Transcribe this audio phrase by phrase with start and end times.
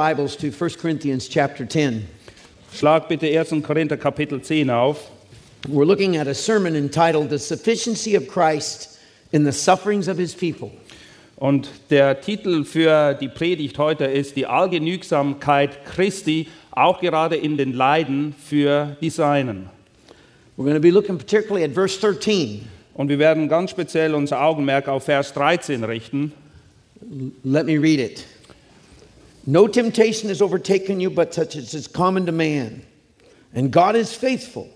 [0.00, 2.08] Bibles to 1 Corinthians chapter 10.
[2.72, 3.62] Schlag bitte 1.
[3.62, 5.10] Korinther Kapitel 10 auf.
[5.68, 8.98] We're looking at a sermon entitled The Sufficiency of Christ
[9.30, 10.70] in the Sufferings of His People.
[11.36, 17.74] Und der Titel für die Predigt heute ist die Allgenügsamkeit Christi, auch gerade in den
[17.74, 19.68] Leiden für die Seinen.
[20.56, 22.66] We're going to be looking particularly at verse 13.
[22.94, 26.32] Und wir werden ganz speziell unser Augenmerk auf Vers 13 richten.
[27.44, 28.24] Let me read it.
[29.50, 32.86] No temptation has overtaken you but such as is common to man.
[33.52, 34.68] And God is faithful,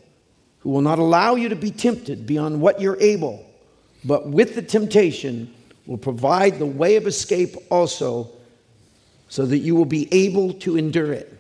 [0.59, 3.47] who will not allow you to be tempted beyond what you're able,
[4.05, 5.55] but with the temptation
[5.87, 8.33] will provide the way of escape also,
[9.29, 11.33] so that you will be able to endure it.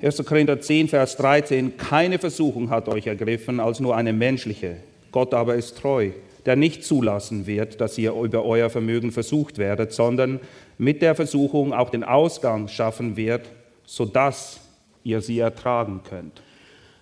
[0.00, 0.12] 1.
[0.24, 1.76] Korinther 10, Vers 13.
[1.78, 4.78] Keine Versuchung hat euch ergriffen als nur eine menschliche.
[5.12, 6.10] Gott aber ist treu,
[6.46, 10.40] der nicht zulassen wird, dass ihr über euer Vermögen versucht werdet, sondern
[10.78, 13.50] mit der Versuchung auch den Ausgang schaffen wird,
[13.84, 14.60] sodass
[15.02, 16.40] ihr sie ertragen könnt.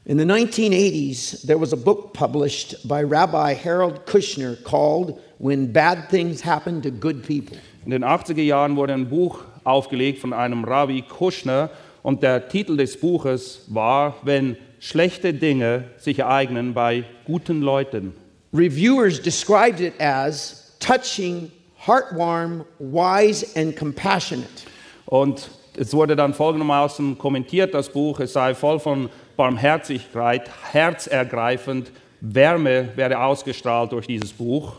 [0.06, 6.10] In the 1980s, there was a book published by Rabbi Harold Kushner called When Bad
[6.10, 7.56] Things Happen to Good People.
[7.86, 11.70] In den 80er Jahren wurde ein Buch aufgelegt von einem Rabbi Kushner
[12.02, 18.12] und der Titel des Buches war, wenn schlechte Dinge sich ereignen bei guten Leuten.
[18.54, 24.62] Reviewers described it as touching, heartwarm, wise, and compassionate.
[25.06, 31.90] Und es wurde dann folgendermaßen kommentiert, das Buch, es sei voll von Barmherzigkeit, herzergreifend,
[32.20, 34.74] Wärme werde ausgestrahlt durch dieses Buch.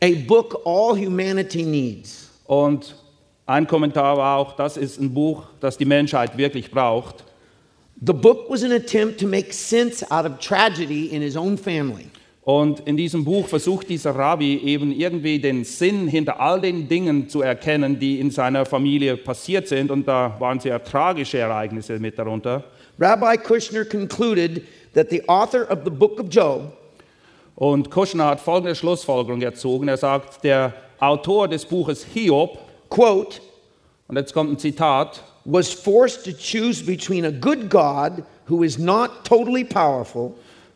[0.00, 2.30] A book all humanity needs.
[2.46, 2.94] Und
[3.46, 7.24] ein Kommentar war auch, das ist ein Buch, das die Menschheit wirklich braucht.
[8.00, 12.06] The book was an attempt to make sense out of tragedy in his own family.
[12.48, 17.28] Und in diesem Buch versucht dieser Rabbi eben irgendwie den Sinn hinter all den Dingen
[17.28, 19.90] zu erkennen, die in seiner Familie passiert sind.
[19.90, 22.64] Und da waren sehr tragische Ereignisse mit darunter.
[22.98, 24.62] Rabbi Kushner concluded
[24.94, 26.72] that the author of the book of Job
[27.54, 29.86] Und Kushner hat folgende Schlussfolgerung erzogen.
[29.86, 33.42] Er sagt, der Autor des Buches Hiob, quote,
[34.06, 38.78] und jetzt kommt ein Zitat, was forced to choose between a good God who is
[38.78, 40.32] not totally powerful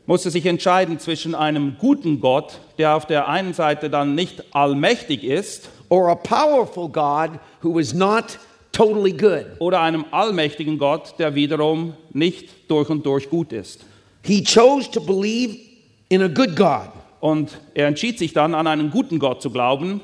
[0.06, 5.24] musste sich entscheiden zwischen einem guten Gott, der auf der einen Seite dann nicht allmächtig
[5.24, 8.38] ist, or a powerful God who is not
[8.72, 9.46] totally good.
[9.58, 13.84] oder einem allmächtigen Gott, der wiederum nicht durch und durch gut ist.
[14.24, 15.58] He chose to believe
[16.08, 16.90] in a good God
[17.22, 20.00] Und er entschied sich dann, an einen guten Gott zu glauben,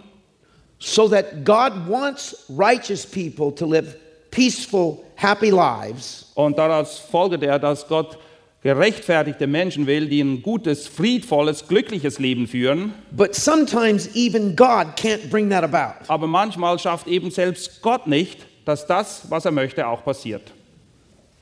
[0.79, 3.97] so that God wants righteous people to live
[4.31, 8.19] peaceful, happy lives, und daraus folgte er, dass Gott
[8.63, 12.93] gerechtfertigte Menschen will, die ein gutes, friedvolles, glückliches Leben führen.
[13.13, 16.05] but sometimes even God can't bring that about.
[16.09, 20.53] Aber manchmal schafft eben selbst Gott nicht, dass das, was er möchte, auch passiert.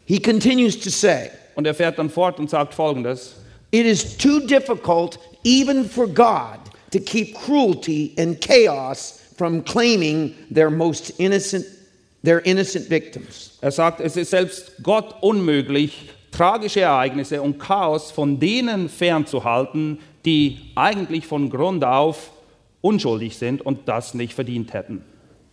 [0.04, 3.36] He continues to say, Und er fährt dann fort und sagt folgendes.
[3.70, 6.58] It is too difficult even for God
[6.92, 11.64] to keep cruelty and chaos from claiming their most innocent
[12.24, 13.52] their innocent victims.
[13.60, 20.58] Er sagt, es ist selbst Gott unmöglich, tragische Ereignisse und Chaos von denen fernzuhalten, die
[20.74, 22.30] eigentlich von Grund auf
[22.80, 25.04] unschuldig sind und das nicht verdient hätten.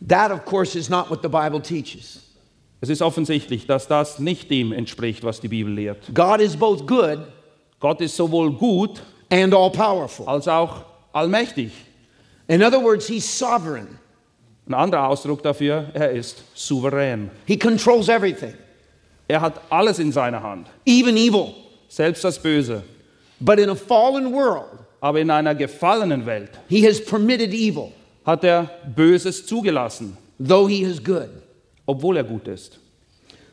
[0.07, 2.21] That of course is not what the Bible teaches.
[2.81, 6.13] Es ist offensichtlich, dass das nicht dem entspricht, was die Bibel lehrt.
[6.13, 7.19] God is both good
[7.83, 10.25] Gott ist sowohl gut and all powerful.
[10.25, 11.71] als auch allmächtig.
[12.47, 13.99] In other words, he's sovereign.
[14.67, 17.29] Ein anderer Ausdruck dafür, er ist souverän.
[17.45, 18.53] He controls everything,
[19.27, 21.53] Er hat alles in seiner Hand, even evil.
[21.87, 22.83] selbst das Böse.
[23.39, 27.91] But in a fallen world, Aber in einer gefallenen Welt he has permitted evil,
[28.25, 31.29] hat er Böses zugelassen, though he is good.
[31.85, 32.79] obwohl er gut ist.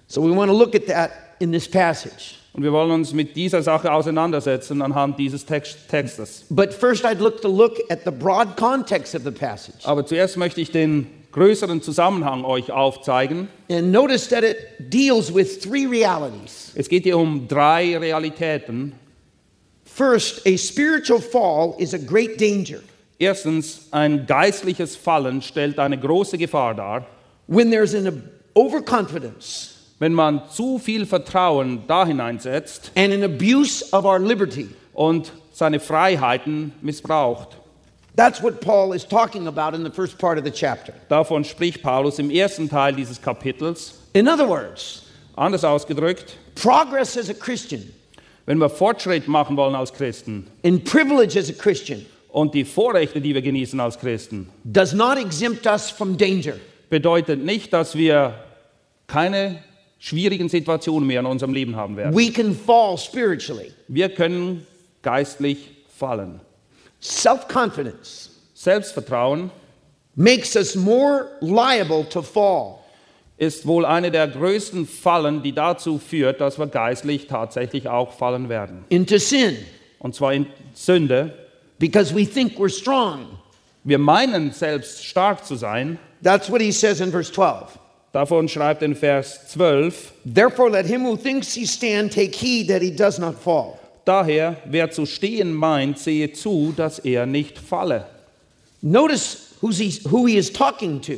[0.07, 2.37] So we want to look at that in this passage.
[2.53, 6.45] Und wir wollen uns mit dieser Sache auseinandersetzen anhand dieses Text Textes.
[6.51, 9.79] But first, I'd look to look at the broad context of the passage.
[9.85, 13.49] Aber zuerst möchte ich den größeren Zusammenhang euch aufzeigen.
[13.71, 16.73] And notice that it deals with three realities.
[16.75, 18.93] Es geht hier um drei Realitäten.
[19.85, 22.81] First, a spiritual fall is a great danger.
[23.19, 27.07] Erstens, ein geistliches Fallen stellt eine große Gefahr dar,
[27.47, 28.23] When there's an
[28.55, 34.69] overconfidence, wenn man zu viel Vertrauen da hineinsetzt and an abuse of our liberty.
[34.93, 37.60] und seine Freiheiten missbraucht.
[38.21, 40.93] That's what Paul is talking about in the first part of the chapter.
[41.09, 43.95] Davon spricht Paulus im ersten Teil dieses Kapitels.
[44.13, 45.07] In other words,
[45.37, 47.95] Anders ausgedrückt, progress as a Christian,
[48.45, 53.23] wenn wir Fortschritt machen wollen als Christen in privilege as a Christian, und die Vorrechte,
[53.23, 56.57] die wir genießen als Christen, does not exempt us from danger.
[56.91, 58.35] bedeutet nicht, dass wir
[59.07, 59.65] keine
[59.99, 62.15] schwierigen Situationen mehr in unserem Leben haben werden.
[62.15, 63.73] We can fall spiritually.
[63.89, 64.67] Wir können
[65.01, 66.43] geistlich fallen.
[67.01, 69.51] Self confidence Selbstvertrauen
[70.17, 72.79] makes us more liable to fall.
[73.39, 78.49] ist wohl eine der größten Fallen, die dazu führt, dass wir geistlich tatsächlich auch fallen
[78.51, 78.85] werden.
[78.91, 79.57] into sin
[79.99, 81.33] Und zwar in Sünde.
[81.79, 83.39] because we think we're strong.
[83.83, 85.99] Wir meinen selbst stark zu sein.
[86.23, 87.79] That's what he says in verse 12.
[88.13, 92.83] Davon schreibt in Vers 12, Therefore, let him who thinks he stand take heed that
[92.83, 93.79] he does not fall.
[94.11, 98.05] Daher, wer zu stehen meint, sehe zu, dass er nicht falle.
[98.83, 101.13] Notice who he is talking to,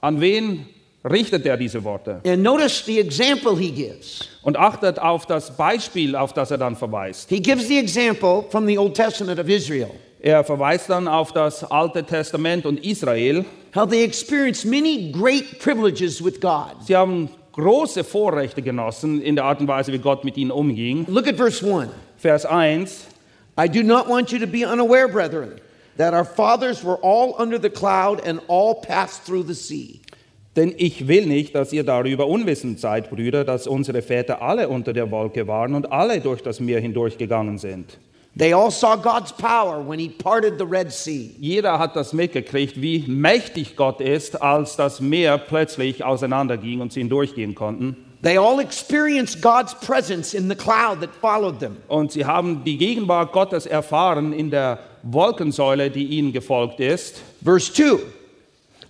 [0.00, 0.66] An wen
[1.04, 2.20] richtet er diese Worte?
[2.24, 4.28] and notice the example he gives.
[4.42, 7.28] Und achtet auf das Beispiel, auf das er dann verweist.
[7.28, 9.90] He gives the example from the Old Testament of Israel,
[10.20, 13.44] Er verweist dann auf das Alte Testament und Israel.
[13.74, 16.74] how they experienced many great privileges with God.
[16.86, 21.06] Sie haben große Vorrechte genossen in der Art und Weise, wie Gott mit ihnen umging.
[21.08, 21.88] Look at verse 1.
[22.16, 22.88] Vers 1.
[23.58, 25.60] I do not want you to be unaware, brethren,
[25.96, 30.00] that our fathers were all under the cloud and all passed through the sea.
[30.56, 34.94] Denn ich will nicht, dass ihr darüber unwissend seid, Brüder, dass unsere Väter alle unter
[34.94, 37.98] der Wolke waren und alle durch das Meer hindurchgegangen sind.
[38.38, 41.30] They all saw God's power when he parted the Red Sea.
[41.38, 47.00] Jeder hat das mitgekriegt, wie mächtig Gott ist, als das Meer plötzlich auseinanderging und sie
[47.00, 47.96] hindurchgehen konnten.
[48.22, 51.76] They all experienced God's presence in the cloud that followed them.
[51.88, 57.20] Und sie haben die Gegenwart Gottes erfahren in der Wolkensäule, die ihnen gefolgt ist.
[57.44, 57.98] Verse 2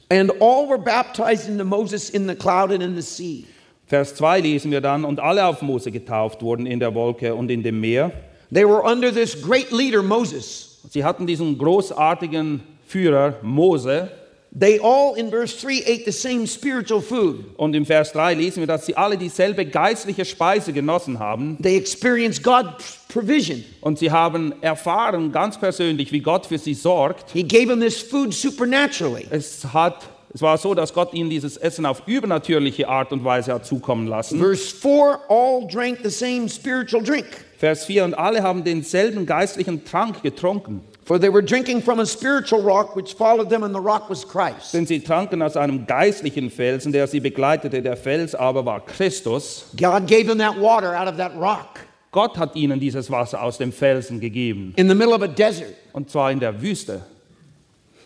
[0.09, 3.45] And all were baptized into Moses in the cloud and in the sea.
[3.87, 7.51] Vers 2 lesen wir dann, und alle auf Mose getauft wurden in der Wolke und
[7.51, 8.13] in dem Meer.
[8.53, 10.81] They were under this great leader, Moses.
[10.91, 14.11] Sie hatten diesen großartigen Führer Mose.
[14.59, 17.45] They all, in verse 3, ate the same spiritual food.
[17.59, 21.59] Und im Vers 3 lesen wir, dass sie alle dieselbe geistliche Speise genossen haben.
[21.61, 23.65] They experienced God's provision.
[23.83, 27.33] Und sie haben erfahren ganz persönlich, wie Gott für sie sorgt.
[27.33, 29.27] He gave them this food supernaturally.
[29.31, 33.53] Es, hat, es war so, dass Gott ihnen dieses Essen auf übernatürliche Art und Weise
[33.53, 34.39] hat zukommen lassen.
[34.39, 37.27] Verse 4 All drank the same spiritual drink,
[37.59, 40.81] Vers 4, und alle haben denselben geistlichen Trank getrunken.
[41.07, 44.27] For they were drinking from a spiritual rock which followed them, and the rock was
[44.27, 44.75] Christ.
[44.75, 47.81] Denn sie tranken aus einem geistlichen Felsen, der sie begleitete.
[47.81, 49.67] Der Fels aber war Christus.
[49.77, 51.81] God gave them that water out of that rock
[52.13, 54.73] Gott hat ihnen dieses Wasser aus dem Felsen gegeben.
[54.77, 55.75] in the middle of a desert.
[55.93, 57.03] Und zwar in der Wüste.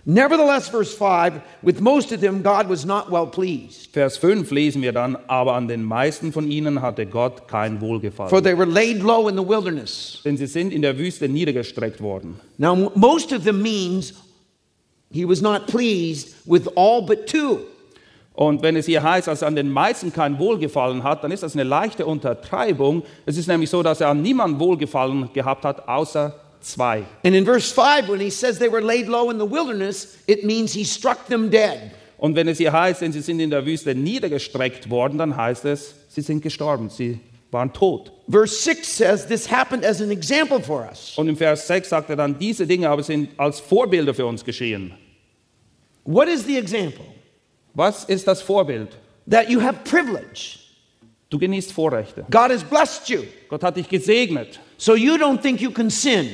[0.04, 4.82] Nevertheless, verse 5 with most of them, God was not well pleased, Vers 5 lesen
[4.82, 8.42] wir dann, aber an den meisten von ihnen hatte Gott kein for Wohlgefallen.
[8.42, 10.20] they were laid low in the wilderness.
[10.24, 12.40] Denn sie sind in der Wüste niedergestreckt worden.
[12.58, 14.14] Now, most of them means
[15.10, 17.60] he was not pleased with all but two.
[18.32, 21.42] Und wenn es hier heißt, dass er an den meisten kein Wohlgefallen hat, dann ist
[21.42, 23.02] das eine leichte Untertreibung.
[23.26, 27.04] Es ist nämlich so, dass er an niemandem Wohlgefallen gehabt hat, außer zwei.
[27.24, 30.44] And in verse 5, when he says they were laid low in the wilderness, it
[30.44, 31.92] means he struck them dead.
[32.18, 35.64] Und wenn es hier heißt, denn sie sind in der Wüste niedergestreckt worden, dann heißt
[35.64, 37.18] es, sie sind gestorben, sie
[37.50, 38.12] waren tot.
[38.28, 41.16] Verse 6 says this happened as an example for us.
[41.16, 44.44] Und im Vers 6 sagt er dann, diese Dinge aber sind als Vorbilder für uns
[44.44, 44.92] geschehen.
[46.04, 47.04] What is the example?
[47.74, 48.88] Was ist das Vorbild?
[49.28, 50.58] That you have privilege.
[51.30, 52.26] Du genießt Vorrechte.
[52.30, 53.22] God has blessed you.
[53.48, 54.58] Gott hat dich gesegnet.
[54.76, 56.30] So you don't think you can sin.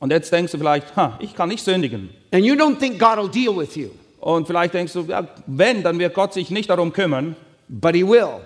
[0.00, 2.10] Und jetzt denkst du vielleicht, ha, ich kann nicht sündigen.
[2.30, 3.88] And you don't think God will deal with you.
[4.20, 7.36] Und vielleicht denkst du, ja, wenn, dann wird Gott sich nicht darum kümmern.
[7.68, 8.40] But he will.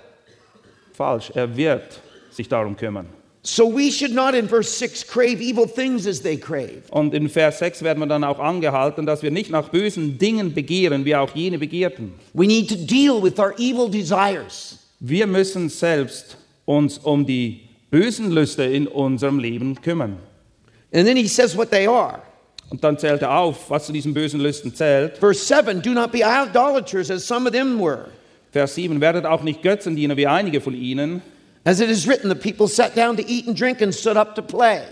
[0.93, 3.07] Falsch, er wird sich darum kümmern.
[3.45, 6.83] So we should not, in verse 6, crave evil things as they crave.
[6.91, 10.55] Und in Vers 6 werden wir dann auch angehalten, dass wir nicht nach bösen Dingen
[10.55, 12.15] begehren, wie auch jene begehrten.
[12.35, 14.79] We need to deal with our evil desires.
[15.01, 20.19] Wir müssen selbst uns um die bösen Lüste in unserem Leben kümmern.
[20.93, 22.21] And then he says what they are.
[22.71, 25.19] Und dann zählt er auf, was zu diesen bösen Lüsten zählt.
[25.19, 28.09] Verse 7 Do not be idolaters as some of them were.
[28.51, 31.23] Vers 7, werdet auch nicht Götzendiener wie einige von ihnen.
[31.65, 34.35] As it is written, the people sat down to eat and drink and stood up
[34.35, 34.83] to play.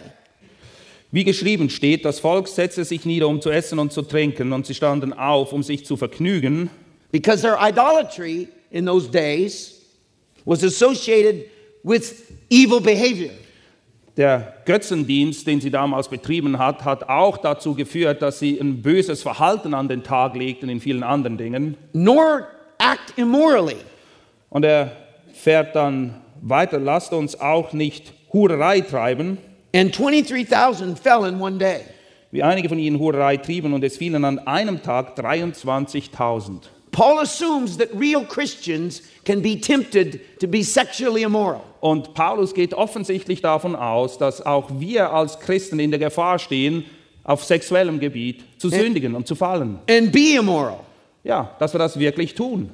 [1.10, 4.66] Wie geschrieben steht, das Volk setzte sich nieder, um zu essen und zu trinken, und
[4.66, 6.70] sie standen auf, um sich zu vergnügen.
[7.10, 9.80] Because their idolatry in those days
[10.44, 11.46] was associated
[11.82, 13.32] with evil behavior.
[14.20, 19.22] Der Götzendienst, den sie damals betrieben hat, hat auch dazu geführt, dass sie ein böses
[19.22, 21.78] Verhalten an den Tag legten in vielen anderen Dingen.
[21.94, 22.46] Nor
[22.76, 23.78] act immorally.
[24.50, 24.92] Und er
[25.32, 29.38] fährt dann weiter, lasst uns auch nicht Hurerei treiben,
[29.74, 31.80] And 23,000 fell in one day.
[32.30, 36.64] wie einige von ihnen Hurerei trieben, und es fielen an einem Tag 23.000.
[36.92, 41.69] Paul assumes that real Christians can be tempted to be sexually immoral.
[41.80, 46.84] Und Paulus geht offensichtlich davon aus, dass auch wir als Christen in der Gefahr stehen,
[47.24, 49.78] auf sexuellem Gebiet zu sündigen und zu fallen.
[49.88, 50.80] and be immoral.
[51.24, 52.70] Ja, dass wir das wirklich tun.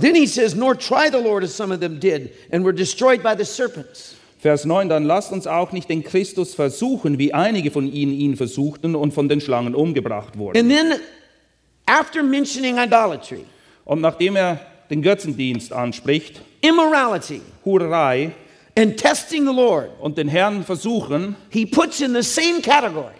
[0.00, 3.22] Then he says, Nor try the Lord as some of them did, and were destroyed
[3.22, 4.16] by the serpents.
[4.38, 8.36] Vers 9, dann lasst uns auch nicht den Christus versuchen, wie einige von ihnen ihn
[8.36, 10.58] versuchten und von den Schlangen umgebracht wurden.
[10.58, 11.00] And then,
[11.86, 13.44] after mentioning idolatry,
[13.84, 14.60] Und nachdem er
[14.90, 18.32] den Götzendienst anspricht, immorality, Hurerei
[18.76, 23.14] and testing the Lord, und den Herrn versuchen, he puts in the same category,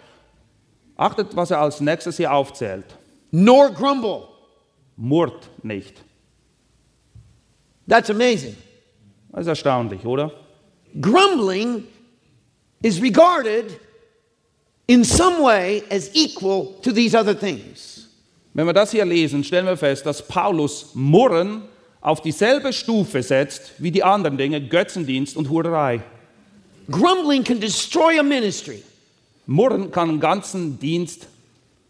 [0.97, 2.85] achtet, was er als nächstes hier aufzählt.
[3.31, 4.29] nor grumble.
[4.97, 6.01] Murrt nicht.
[7.87, 8.55] That's amazing.
[9.31, 10.31] Das ist erstaunlich, oder?
[11.01, 11.83] Grumbling
[12.81, 13.77] is regarded
[14.87, 17.94] in some way as equal to these other things.
[18.55, 21.63] Wenn wir das hier lesen, stellen wir fest, dass Paulus Murren
[21.99, 26.01] auf dieselbe Stufe setzt wie die anderen Dinge, Götzendienst und Hurerei.
[26.89, 28.81] Grumbling can destroy a ministry.
[29.45, 31.27] Murren kann einen ganzen Dienst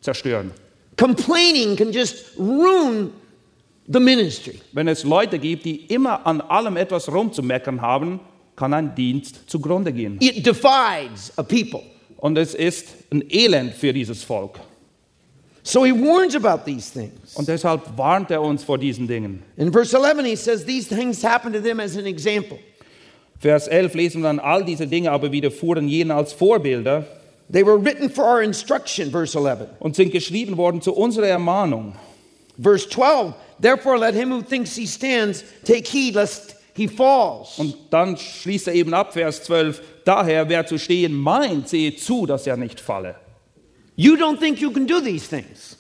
[0.02, 0.50] zerstören.
[0.98, 3.12] Complaining can just ruin
[3.86, 4.60] the ministry.
[4.72, 8.20] Wenn es Leute gibt, die immer an allem etwas rumzumeckern haben,
[8.56, 10.18] kann ein Dienst zugrunde gehen.
[10.20, 11.84] It divides a people.
[12.18, 14.60] Und es ist ein Elend für dieses Volk.
[15.68, 17.34] So he warns about these things.
[17.34, 19.42] Und deshalb warnt er uns vor diesen Dingen.
[19.58, 22.60] In verse 11, he says, These things happened to them as an example.
[23.40, 27.06] Vers 11 lesen wir dann, all diese Dinge aber widerfuhren jenen als Vorbilder
[27.50, 29.68] They were written for our instruction, verse 11.
[29.80, 31.96] und sind geschrieben worden zu unserer Ermahnung.
[32.62, 37.58] Verse 12, Therefore let him who thinks he stands take heed lest he falls.
[37.58, 42.26] Und dann schließt er eben ab, Vers 12, daher, wer zu stehen meint, sehe zu,
[42.26, 43.16] dass er nicht falle.
[43.96, 45.78] You don't think you can do these things.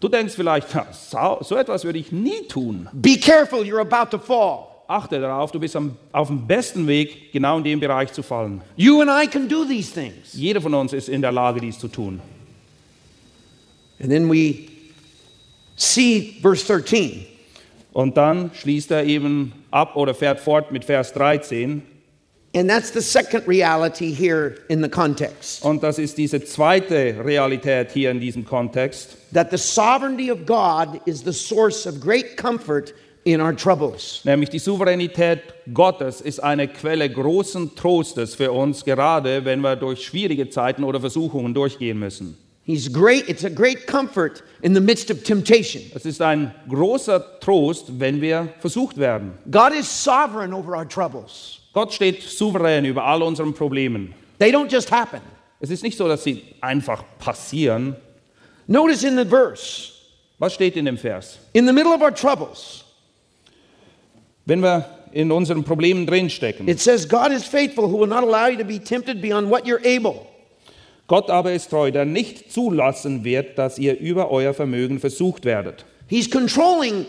[0.00, 2.88] Du denkst vielleicht, "Ja, so, so etwas würde ich nie tun.
[2.92, 4.66] Be careful, you're about to fall.
[4.88, 8.60] Achte darauf, du bist am, auf dem besten Weg, genau in dem Bereich zu fallen.
[8.76, 10.32] You and I can do these things.
[10.32, 12.20] Jeder von uns ist in der Lage, dies zu tun.
[14.00, 14.68] And then we
[15.76, 17.26] see verse 13.
[17.92, 21.82] Und dann schließt er eben ab oder fährt fort mit Vers 13.
[22.52, 27.92] And that's the second reality here in the context Und das ist diese zweite Realität
[27.92, 32.92] hier in diesem Kontext, that the sovereignty of God is the source of great comfort
[33.22, 34.22] in our troubles.
[34.24, 35.40] nämlich die Souveränität
[35.72, 40.98] Gottes ist eine Quelle großen Trostes für uns, gerade wenn wir durch schwierige Zeiten oder
[40.98, 42.36] Versuchungen durchgehen müssen.
[42.64, 45.84] He's great, it's a great comfort in the midst of temptation.
[45.94, 49.32] Es ist ein großer Trost, wenn wir versucht werden.
[49.50, 51.59] God is sovereign over our troubles.
[51.72, 54.14] Gott steht souverän über all unseren Problemen.
[54.38, 55.20] They don't just happen.
[55.60, 57.94] Es ist nicht so, dass sie einfach passieren.
[58.66, 59.92] Notice in the verse,
[60.38, 61.38] Was steht in dem Vers?
[61.52, 62.84] in the middle of our troubles,
[64.46, 68.46] Wenn wir in unseren Problemen drinstecken, it says, God is faithful who will not allow
[68.48, 70.26] you to be tempted beyond what you're able.
[71.08, 75.84] Gott aber ist treu, der nicht zulassen wird, dass ihr über euer Vermögen versucht werdet.
[76.08, 77.04] He's controlling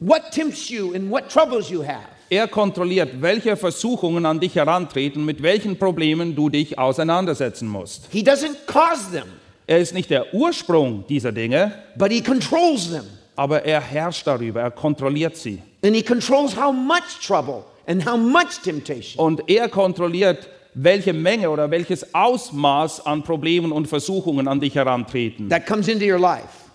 [0.00, 2.06] what tempts you and what troubles you have.
[2.30, 8.06] Er kontrolliert, welche Versuchungen an dich herantreten, mit welchen Problemen du dich auseinandersetzen musst.
[8.10, 9.24] He doesn't cause them,
[9.66, 13.04] Er ist nicht der Ursprung dieser Dinge, but He controls them.
[13.36, 15.62] aber er herrscht darüber, er kontrolliert sie.
[15.84, 19.24] And He controls how much trouble and how much temptation.
[19.24, 25.48] Und er kontrolliert, welche Menge oder welches Ausmaß an Problemen und Versuchungen an dich herantreten.
[25.48, 26.66] that comes into your life.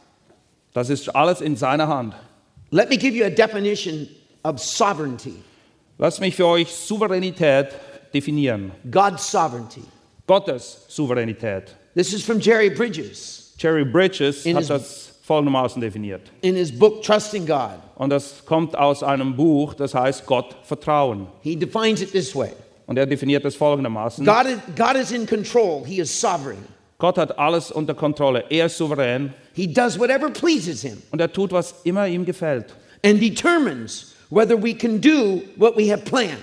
[0.73, 2.15] Das ist alles in seiner Hand.
[2.71, 4.07] Let me give you a definition
[4.43, 5.35] of sovereignty
[5.99, 7.67] Lasst mich für euch Souveränität
[8.13, 8.71] definieren.
[8.89, 9.83] God's sovereignty.
[10.27, 11.75] Gottes Souveränität.
[11.95, 16.21] This is from Jerry Bridges Jerry Bridges In hat his- das folgendermaßen definiert.
[16.41, 17.79] in his book, Trusting God.
[17.95, 21.27] Und das kommt aus einem Buch, das heißt Gott vertrauen.
[21.41, 22.49] He defines it this way
[22.87, 24.25] Und er definiert es folgendermaßen.
[24.25, 26.65] God is, God is in control, He is sovereign.
[26.97, 28.43] Gott hat alles unter Kontrolle.
[28.49, 32.73] Er ist souverän He does whatever pleases Him und er tut, was immer ihm gefällt.
[33.05, 36.37] and determines whether we can do what we have planned.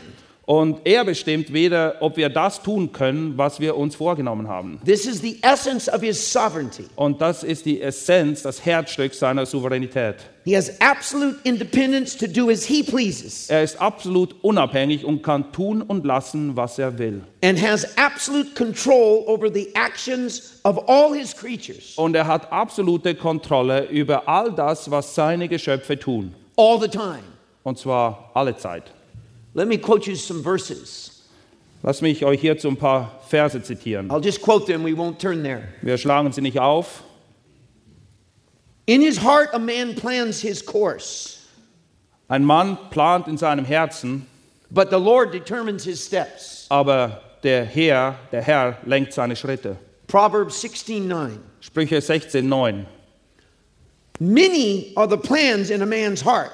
[0.47, 4.81] Und er bestimmt weder, ob wir das tun können, was wir uns vorgenommen haben.
[4.85, 6.87] This is the essence of his sovereignty.
[6.97, 10.17] Und das ist die Essenz, das Herzstück seiner Souveränität.
[10.45, 15.53] He has absolute independence to do as he pleases Er ist absolut unabhängig und kann
[15.53, 17.21] tun und lassen, was er will.
[17.45, 23.15] and has absolute control over the actions of all his creatures Und er hat absolute
[23.15, 26.35] Kontrolle über all das, was seine Geschöpfe tun.
[26.57, 27.23] all the time.
[27.63, 28.85] Und zwar alle Zeit.
[29.55, 31.23] Let me quote you some verses.
[31.83, 34.11] Lass mich euch hierzu ein paar Verse zitieren.
[34.11, 35.69] I'll just quote them, we won't turn there.
[35.83, 37.03] Wir schlagen sie nicht auf.
[38.87, 41.39] In his heart, a man plans his course,
[42.29, 44.27] Ein Mann plant in seinem Herzen,
[44.71, 46.67] but the Lord determines his steps.
[46.71, 49.77] aber der Herr, der Herr lenkt seine Schritte.
[50.07, 51.39] Proverbs 16 9.
[51.61, 52.85] Sprüche 16,9.
[54.19, 56.51] Many are the plans in a man's heart,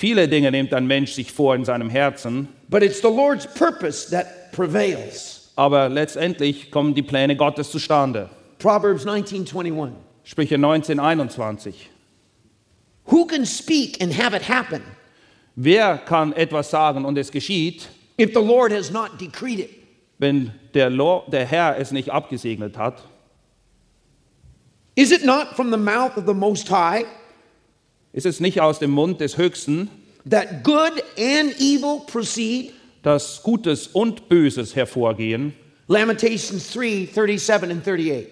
[0.00, 4.10] Viele Dinge nimmt ein Mensch sich vor in seinem Herzen, but it's the Lord's purpose
[4.10, 5.52] that prevails.
[5.56, 8.30] aber letztendlich kommen die Pläne Gottes zustande.
[8.58, 9.92] Proverbs 19 21.
[10.24, 11.74] Sprüche 19,21.
[13.10, 14.80] Who can speak and have it happen
[15.54, 19.70] Wer kann etwas sagen und es geschieht, if the Lord has not decreed it?
[20.16, 23.02] wenn der, Lo der Herr es nicht abgesegnet hat?
[24.94, 27.04] Is it not from the mouth of the Most High
[28.12, 29.88] Ist es nicht aus dem Mund des Höchsten,
[30.28, 32.72] that good and evil proceed?
[33.02, 35.54] dass Gutes und Böses hervorgehen?
[35.88, 38.26] Lamentations 3 37 and 38.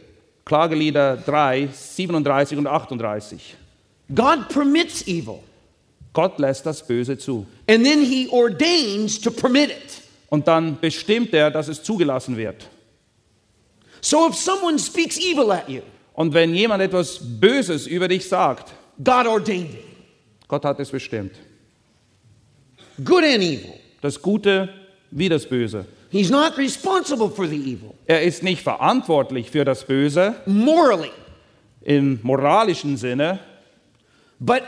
[0.45, 3.57] Klagelieder 3, 37 und 38.
[4.15, 5.41] God permits evil,
[6.15, 7.47] Gott lässt das Böse zu.
[7.69, 10.03] and then he ordains to permit it.
[10.31, 12.69] Und dann bestimmt er, dass es zugelassen wird.
[14.01, 15.81] So if someone speaks evil at you,
[16.15, 19.85] Und wenn jemand etwas Böses über dich sagt, God ordained it.
[20.49, 21.33] Gott hat es bestimmt.
[23.05, 23.75] Good and evil.
[24.01, 24.69] Das Gute
[25.11, 25.85] wie das Böse.
[26.11, 31.11] He's not responsible for the evil Er ist nicht verantwortlich für das Böse morally,
[31.83, 33.41] im moralischen Sinne,
[34.41, 34.63] but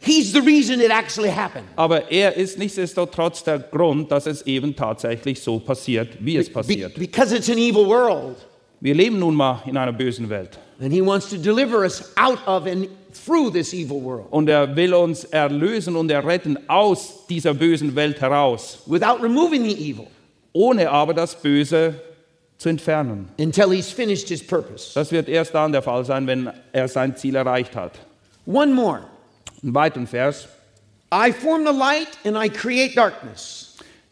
[0.00, 1.66] he's the reason it actually happened.
[1.74, 6.54] aber er ist nichtsdestotrotz der Grund, dass es eben tatsächlich so passiert, wie es Be-
[6.54, 6.94] passiert.
[6.94, 8.36] because it's an evil world.
[8.80, 10.58] Wir leben nun mal in einer bösen Welt.
[10.80, 14.74] And he wants to deliver us out of and through this evil world Und er
[14.76, 20.06] will uns erlösen und erretten aus dieser bösen Welt heraus, without removing the evil
[20.52, 21.94] ohne aber das Böse
[22.58, 23.28] zu entfernen.
[23.38, 24.94] until he's finished his purpose.
[24.94, 27.92] Das wird erst dann der Fall sein, wenn er sein Ziel erreicht hat.
[28.46, 29.00] One more.
[29.62, 30.46] Ein weiteren Vers.
[31.12, 33.63] I form the light and I create darkness.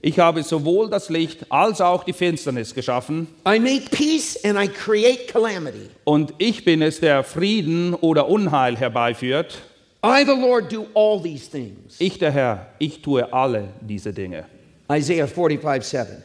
[0.05, 4.67] Ich habe sowohl das Licht als auch die Finsternis geschaffen I make peace and I
[4.67, 5.91] create calamity.
[6.03, 9.63] und ich bin es, der Frieden oder Unheil herbeiführt.
[10.05, 12.01] I, the Lord, do all these things.
[12.01, 14.45] Ich, der Herr, ich tue alle diese Dinge.
[14.91, 16.23] Isaiah 45 7.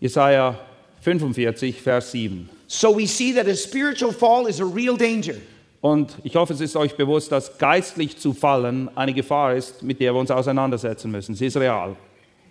[0.00, 0.56] Jesaja
[1.00, 2.48] 45, Vers 7.
[2.68, 5.34] So we see that a spiritual fall is a real danger.
[5.80, 9.98] Und ich hoffe, es ist euch bewusst, dass geistlich zu fallen eine Gefahr ist, mit
[9.98, 11.34] der wir uns auseinandersetzen müssen.
[11.34, 11.96] Sie ist real.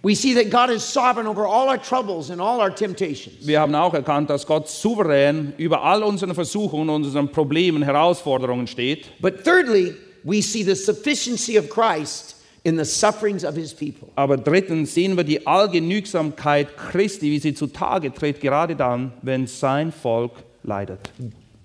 [0.04, 3.46] We see that God is sovereign over all our troubles and all our temptations.
[3.46, 9.10] Wir haben auch erkannt, dass Gott souverän über all unseren Versuchungen, unseren Problemen, Herausforderungen steht.
[9.22, 14.10] But thirdly, we see the sufficiency of Christ in the sufferings of his people.
[14.16, 19.92] Aber drittens sehen wir die Allgenügsamkeit Christi, wie sie zutage tritt, gerade dann, wenn sein
[19.92, 20.32] Volk
[20.64, 21.12] leidet.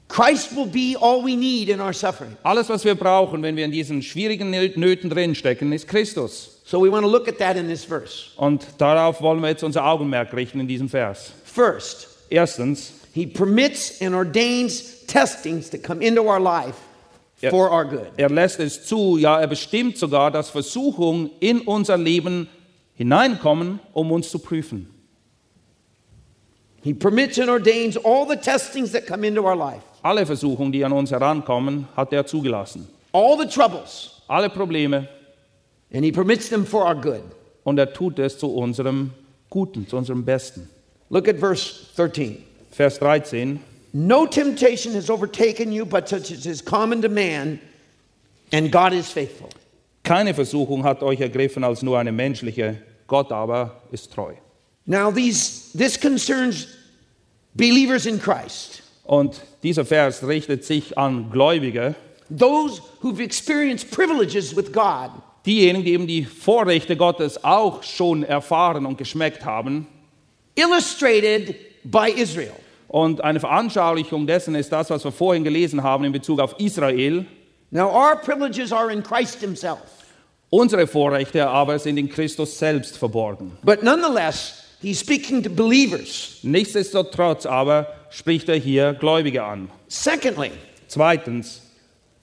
[0.08, 2.36] Christ will be all we need in our suffering.
[2.42, 6.55] Alles, was wir brauchen, wenn wir in diesen schwierigen Nöten drinstecken, ist Christus.
[6.68, 8.30] So we want to look at that in this verse.
[8.36, 11.32] Und darauf wollen wir jetzt unser Augenmerk richten in diesem Vers.
[11.44, 16.74] First, Erstens, he permits and ordains testings to come into our life
[17.40, 17.50] Ja.
[17.50, 18.08] for our good.
[18.16, 22.48] er lässt es zu, ja, er bestimmt sogar, dass Versuchungen in unser Leben
[22.94, 24.88] hineinkommen, um uns zu prüfen.
[26.82, 30.84] He permits and ordains all the testings that come into our life, Alle Versuchungen, die
[30.84, 32.88] an uns herankommen, hat er zugelassen.
[33.12, 35.08] all the troubles, Alle Probleme.
[35.92, 37.22] And he permits them for our good.
[37.64, 39.12] Und er tut es zu unserem
[39.50, 40.68] Guten, zu unserem Besten.
[41.10, 42.42] Look at verse 13.
[42.70, 43.60] Vers 13.
[43.92, 47.58] No temptation has overtaken you but such as is common to man,
[48.52, 49.48] and God is faithful.
[50.02, 54.34] Keine Versuchung hat euch ergriffen als nur eine menschliche, Gott aber ist treu.
[54.84, 56.68] Now, these, this concerns
[57.54, 61.94] believers in Christ, Und dieser Vers richtet sich an Gläubige,
[62.28, 65.10] those who've experienced privileges with God,
[65.46, 69.86] diejenigen, die eben die Vorrechte Gottes auch schon erfahren und geschmeckt haben.
[70.56, 71.54] illustrated
[71.84, 72.52] by Israel.
[72.88, 77.26] Und eine Veranschaulichung dessen ist das, was wir vorhin gelesen haben in Bezug auf Israel.
[77.70, 79.78] Now, our privileges are in Christ Himself.
[80.50, 83.58] Unsere Vorrechte aber sind in Christus selbst verborgen.
[83.64, 86.38] But nonetheless, he's speaking to believers.
[86.42, 89.68] Nichtsdestotrotz aber spricht er hier Gläubige an.
[89.88, 90.52] Secondly,
[90.88, 91.60] Zweitens,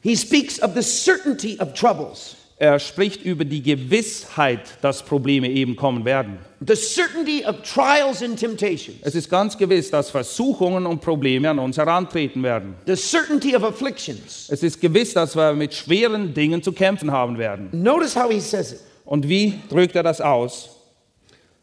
[0.01, 2.37] he speaks of the certainty of troubles.
[2.63, 6.37] Er spricht über die Gewissheit, dass Probleme eben kommen werden.
[6.65, 8.99] The certainty of trials and temptations.
[9.01, 12.75] Es ist ganz gewiss, dass Versuchungen und Probleme an uns herantreten werden.
[12.85, 14.47] The certainty of afflictions.
[14.49, 17.67] Es ist gewiss, dass wir mit schweren Dingen zu kämpfen haben werden.
[17.73, 18.79] Notice how he says it.
[19.03, 20.69] Und wie drückt er das aus?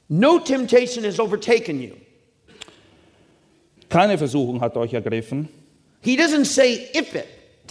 [0.09, 1.95] No temptation has overtaken you.
[3.89, 5.49] Keine Versuchung hat euch ergriffen.
[6.03, 7.25] He doesn't say if it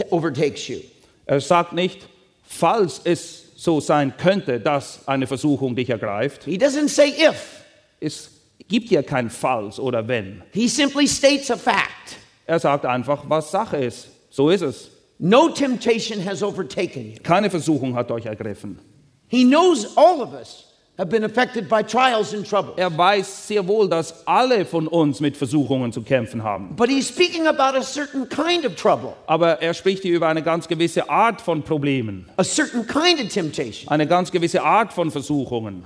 [0.09, 0.79] overtakes you.
[1.27, 2.09] Er sagt nicht,
[2.49, 6.45] falls es so sein könnte, dass eine Versuchung dich ergreift.
[6.45, 7.63] He doesn't say if.
[7.99, 8.31] Es
[8.67, 10.41] gibt hier kein Falls oder Wenn.
[10.51, 12.17] He simply states a fact.
[12.45, 14.07] Er sagt einfach, was Sache ist.
[14.29, 14.89] So ist es.
[15.19, 17.17] No temptation has overtaken you.
[17.21, 18.79] Keine Versuchung hat euch ergriffen.
[19.27, 20.68] He knows all of us
[20.99, 22.73] have been affected by trials and trouble.
[22.75, 26.75] Er weiß sehr wohl, dass alle von uns mit Versuchungen zu kämpfen haben.
[26.75, 30.43] But he's speaking about a certain kind of trouble, Aber er spricht hier über eine
[30.43, 33.89] ganz gewisse Art von Problemen, a certain kind of temptation.
[33.89, 35.85] eine ganz gewisse Art von Versuchungen.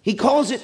[0.00, 0.60] He calls it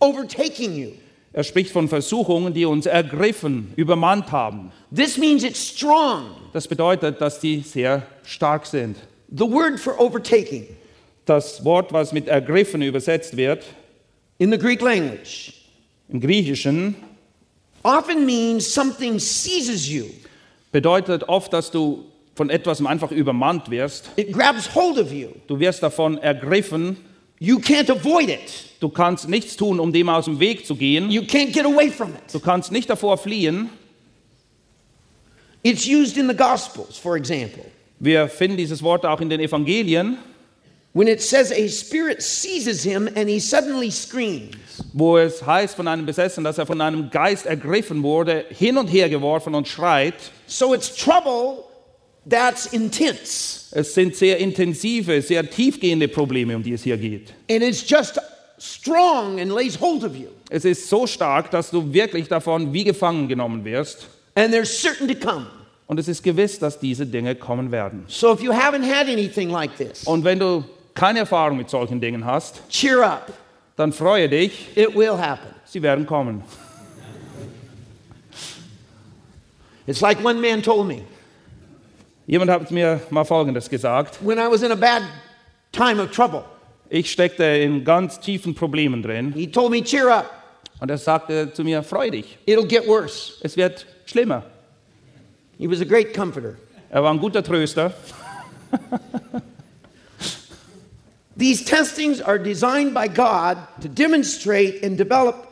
[0.00, 0.90] overtaking you.
[1.32, 4.70] Er spricht von Versuchungen, die uns ergriffen, übermannt haben.
[4.94, 6.26] This means it's strong.
[6.52, 8.98] Das bedeutet, dass die sehr stark sind.
[9.36, 10.68] The word for overtaking
[11.24, 13.64] Das Wort, was mit ergriffen übersetzt wird,
[14.38, 15.52] in the Greek language
[16.08, 16.96] im Griechischen,
[17.82, 20.04] often means something seizes you,
[20.70, 24.10] bedeutet oft, dass du von etwas einfach übermannt wirst.
[24.16, 25.28] it grabs hold of you.
[25.46, 26.96] Du wirst davon ergriffen.
[27.40, 28.40] You can't avoid it,
[28.80, 31.10] Du kannst nichts tun, um dem aus dem Weg zu gehen.
[31.10, 32.32] you can't get away from it.
[32.32, 33.70] Du kannst nicht davor fliehen.
[35.62, 37.64] It's used in the Gospels, for example.
[37.98, 40.18] Wir finden dieses Wort auch in den Evangelien,
[40.96, 44.54] When it says a spirit seizes him and he suddenly screams.
[44.92, 48.86] wo es heißt von einem Besessenen, dass er von einem Geist ergriffen wurde, hin und
[48.86, 50.14] her geworfen und schreit.
[50.46, 51.64] So it's trouble
[52.28, 53.66] that's intense.
[53.72, 57.34] Es sind sehr intensive, sehr tiefgehende Probleme, um die es hier geht.
[57.50, 58.20] And it's just
[58.58, 60.28] strong and lays hold of you.
[60.48, 64.06] Es ist so stark, dass du wirklich davon wie gefangen genommen wirst.
[64.36, 65.46] And they're certain to come.
[65.86, 68.04] Und es ist gewiss, dass diese Dinge kommen werden.
[68.06, 72.00] So if you haven't had anything like this, Und wenn du keine Erfahrung mit solchen
[72.00, 73.32] Dingen hast, cheer up.
[73.76, 75.48] dann freue dich, It will happen.
[75.64, 76.42] sie werden kommen.
[79.86, 81.02] It's like one man told me
[82.26, 84.18] Jemand hat mir mal Folgendes gesagt.
[84.22, 85.02] when I was in a bad
[85.72, 86.44] time of trouble.
[86.88, 90.30] Ich steckte in ganz tiefen Problemen drin He told me, cheer up.
[90.80, 93.34] und er sagte zu mir, freu dich, It'll get worse.
[93.42, 94.42] es wird schlimmer.
[95.58, 96.56] He was a great comforter.
[96.90, 97.92] Er war ein guter Tröster.
[101.36, 105.48] These testings are designed by God to demonstrate and develop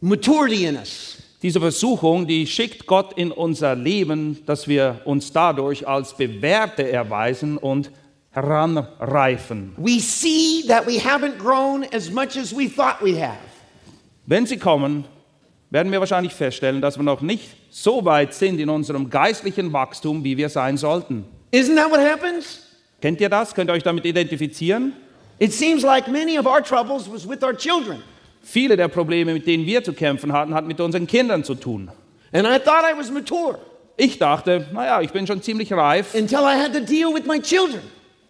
[0.00, 1.16] maturity in us.
[1.42, 7.56] Diese Versuchung, die schickt Gott in unser Leben, dass wir uns dadurch als Bewährte erweisen
[7.56, 7.90] und
[8.30, 9.72] heranreifen.
[9.78, 13.38] We see that we haven't grown as much as we thought we have.
[14.26, 15.06] Wenn sie kommen,
[15.70, 20.22] werden wir wahrscheinlich feststellen, dass wir noch nicht so weit sind in unserem geistlichen Wachstum,
[20.22, 21.24] wie wir sein sollten.
[21.52, 22.69] Isn't that what happens?
[23.00, 23.54] Kennt ihr das?
[23.54, 24.92] Könnt ihr euch damit identifizieren?
[25.38, 28.02] It seems like many of our troubles was with our children.
[28.42, 31.90] Viele der Probleme, mit denen wir zu kämpfen hatten, hatten mit unseren Kindern zu tun.
[32.32, 33.58] And I thought I was mature
[33.96, 37.40] Ich dachte, naja, ich bin schon ziemlich reif, until I had to deal with my
[37.40, 37.80] children.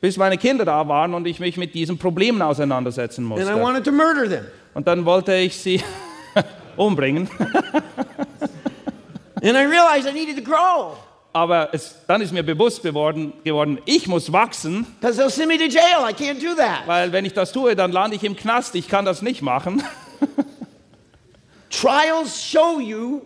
[0.01, 3.61] bis meine Kinder da waren und ich mich mit diesen Problemen auseinandersetzen And I musste.
[3.61, 4.47] wanted to murder them.
[4.75, 5.81] Und dann wollte ich sie
[6.77, 7.29] umbringen.
[9.43, 10.97] And I realized I needed to grow
[11.33, 15.57] Aber es, dann ist mir bewusst geworden, geworden, ich muss wachsen, because they'll send me
[15.57, 16.05] to jail.
[16.09, 16.87] I can't do that.
[16.87, 18.75] weil wenn ich das tue, dann lande ich im Knast.
[18.75, 19.83] Ich kann das nicht machen.
[21.71, 23.23] Trials show you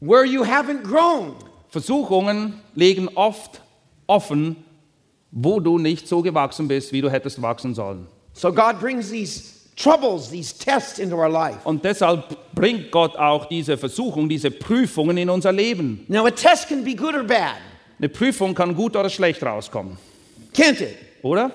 [0.00, 1.34] where you haven't grown.
[1.68, 3.60] Versuchungen legen oft
[4.06, 4.56] offen,
[5.30, 8.06] wo du nicht so gewachsen bist, wie du hättest wachsen sollen.
[8.32, 11.58] So God brings these troubles, these tests into our life.
[11.64, 16.04] Und deshalb bringt Gott auch diese Versuchung, diese Prüfungen in unser Leben.
[16.08, 17.56] Now, a test can be good or bad,
[17.98, 19.96] Eine Prüfung kann gut oder schlecht rauskommen,
[20.54, 20.96] can't it?
[21.22, 21.50] oder?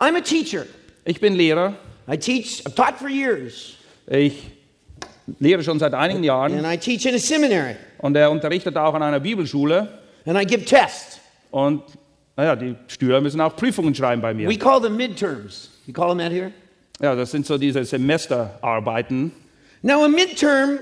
[0.00, 0.64] I'm a teacher.
[1.04, 1.74] Ich bin Lehrer.
[2.10, 3.74] I teach, I've taught for years,
[4.08, 4.34] Ich
[5.38, 8.94] lehre schon seit einigen Jahren and I teach in a seminary, und er unterrichtet auch
[8.94, 9.88] an einer Bibelschule.
[10.26, 11.20] and I give tests.
[11.52, 11.82] Und
[12.36, 14.48] naja, die Schüler müssen auch Prüfungen schreiben bei mir.
[14.48, 15.70] We call them midterms.
[15.86, 16.50] You call them that here?
[17.02, 19.32] Ja, das sind so diese Semesterarbeiten.
[19.82, 20.78] Now, a midterm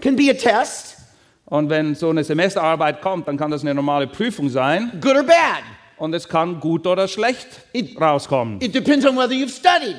[0.00, 0.96] can be a test,
[1.44, 5.22] Und wenn so eine Semesterarbeit kommt, dann kann das eine normale Prüfung sein, good or
[5.22, 5.62] bad.
[5.98, 8.60] Und es kann gut oder schlecht It- rauskommen.
[8.60, 9.96] It depends on whether you've studied.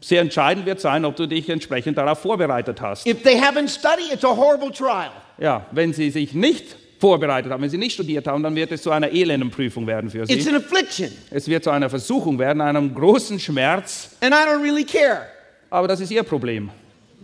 [0.00, 3.06] Sehr entscheidend wird sein, ob du dich entsprechend darauf vorbereitet hast.
[3.06, 5.10] If they haven't studied, it's a horrible trial.
[5.38, 8.82] Ja, wenn sie sich nicht vorbereitet haben, wenn sie nicht studiert haben, dann wird es
[8.82, 10.50] zu einer elenden Prüfung werden für It's sie.
[10.50, 11.10] an affliction.
[11.30, 14.16] Es wird zu einer Versuchung werden, einem großen Schmerz.
[14.20, 15.26] And I don't really care.
[15.70, 16.70] Aber das ist ihr Problem.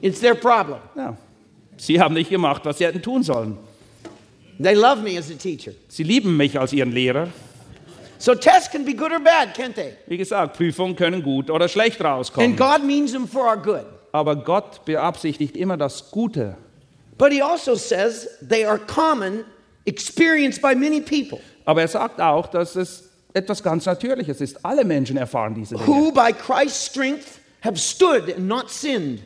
[0.00, 0.78] It's their problem.
[0.96, 1.16] Ja.
[1.76, 3.56] Sie haben nicht gemacht, was sie hätten tun sollen.
[4.62, 5.72] They love me as a teacher.
[5.88, 7.28] Sie lieben mich als ihren Lehrer.
[8.18, 9.94] So tests can be good or bad, can't they?
[10.06, 12.56] Wie gesagt, Prüfungen können gut oder schlecht And rauskommen.
[12.56, 13.84] God means them for our good.
[14.12, 16.56] Aber Gott beabsichtigt immer das Gute.
[17.18, 19.44] But he also says they are common,
[19.84, 24.64] experienced by many people Aber er sagt auch, dass es etwas ganz Natürliches ist.
[24.64, 25.86] Alle Menschen erfahren diese Dinge.
[25.86, 29.20] who by Christ's strength have stood and not sinned.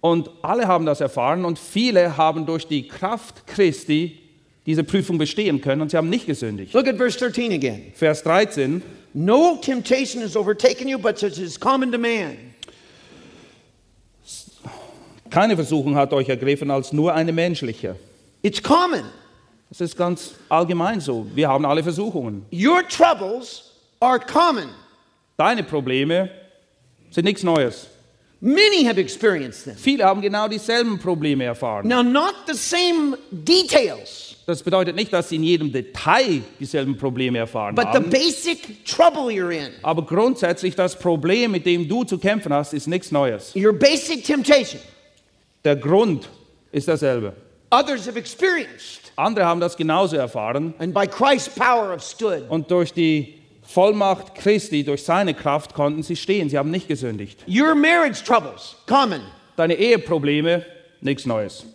[0.00, 4.18] Und alle haben das erfahren und viele haben durch die Kraft Christi
[4.66, 6.74] diese Prüfung bestehen können und sie haben nicht gesündigt.
[6.74, 7.92] Look at verse 13 again.
[7.94, 8.82] Vers 13.
[9.14, 12.36] No temptation has overtaken you, but such is common to man.
[15.30, 17.96] Keine Versuchung hat euch ergriffen als nur eine menschliche.
[18.42, 19.04] It's common.
[19.68, 21.26] Das ist ganz allgemein so.
[21.34, 22.46] Wir haben alle Versuchungen.
[22.52, 24.68] Your troubles are common.
[25.36, 26.30] Deine Probleme
[27.10, 27.88] sind nichts Neues.
[28.40, 29.74] Many have experienced them.
[29.76, 31.88] Viele haben genau dieselben Probleme erfahren.
[31.88, 37.38] Now, not the same details, Das bedeutet nicht, dass sie in jedem Detail dieselben Probleme
[37.38, 38.10] erfahren but the haben.
[38.10, 42.86] basic trouble you're in, Aber grundsätzlich das Problem, mit dem du zu kämpfen hast, ist
[42.86, 43.54] nichts Neues.
[43.56, 44.80] your basic temptation,
[45.64, 46.28] Der Grund
[46.72, 47.32] ist derselbe.
[47.70, 52.48] others have experienced, Andere haben das genauso erfahren and by Christ's power have stood.
[52.50, 56.48] und durch die Vollmacht Christi, durch seine Kraft konnten sie stehen.
[56.48, 57.44] Sie haben nicht gesündigt.
[57.48, 59.22] Your marriage troubles, common.
[59.56, 60.64] Deine Eheprobleme,
[61.00, 61.66] nichts Neues.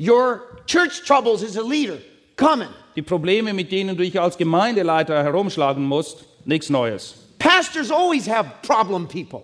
[0.00, 1.98] Your church troubles as a leader,
[2.36, 2.68] common.
[2.96, 7.16] Die Probleme, mit denen du dich als Gemeindeleiter herumschlagen musst, nichts Neues.
[7.38, 9.42] Pastors always have problem people.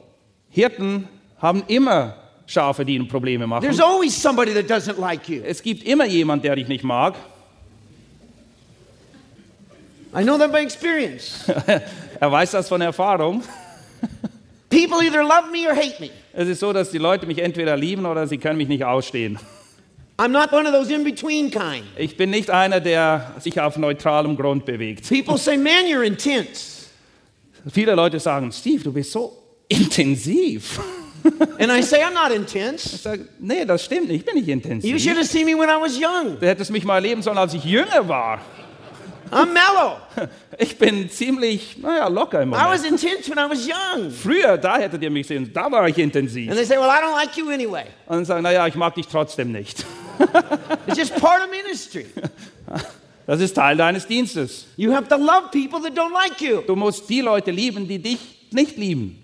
[0.48, 3.62] Hirten haben immer Schafe, die ihnen Probleme machen.
[3.62, 5.42] There's always somebody that doesn't like you.
[5.44, 7.14] Es gibt immer jemand, der dich nicht mag.
[10.14, 11.44] I know that by experience.
[12.20, 13.42] er weiß das von Erfahrung.
[14.70, 16.10] People either love me or hate me.
[16.32, 19.38] Es ist so, dass die Leute mich entweder lieben oder sie können mich nicht ausstehen.
[20.18, 21.84] I'm not one of those in between kind.
[21.96, 25.08] Ich bin nicht einer, der sich auf neutralem Grund bewegt.
[25.08, 26.86] People say, man, you're intense.
[27.72, 29.32] Viele Leute sagen, Steve, du bist so
[29.68, 30.80] intensiv.
[31.58, 32.94] And I say, I'm not intense.
[32.96, 35.02] Ich sage, nee, das stimmt nicht, ich bin nicht You intensiv.
[35.02, 36.38] should have seen me when I was young.
[36.38, 38.40] Du hättest mich mal erleben sollen, als ich jünger war.
[39.30, 39.96] I'm mellow.
[40.58, 43.02] Ich bin ziemlich, naja, locker im I was Moment.
[43.02, 44.08] intense when I was young.
[44.10, 46.54] Früher, da hättet ihr mich sehen, da war ich And intensiv.
[46.54, 47.86] they say, well, I don't like you anyway.
[48.06, 49.84] Und dann sagen, naja, ich mag dich trotzdem nicht.
[50.86, 52.06] It's just part of ministry.
[53.26, 54.66] Das ist Teil deines Dienstes.
[54.76, 57.98] You have to love people that don't like you Du musst die Leute lieben, die
[57.98, 58.18] dich
[58.52, 59.23] nicht lieben.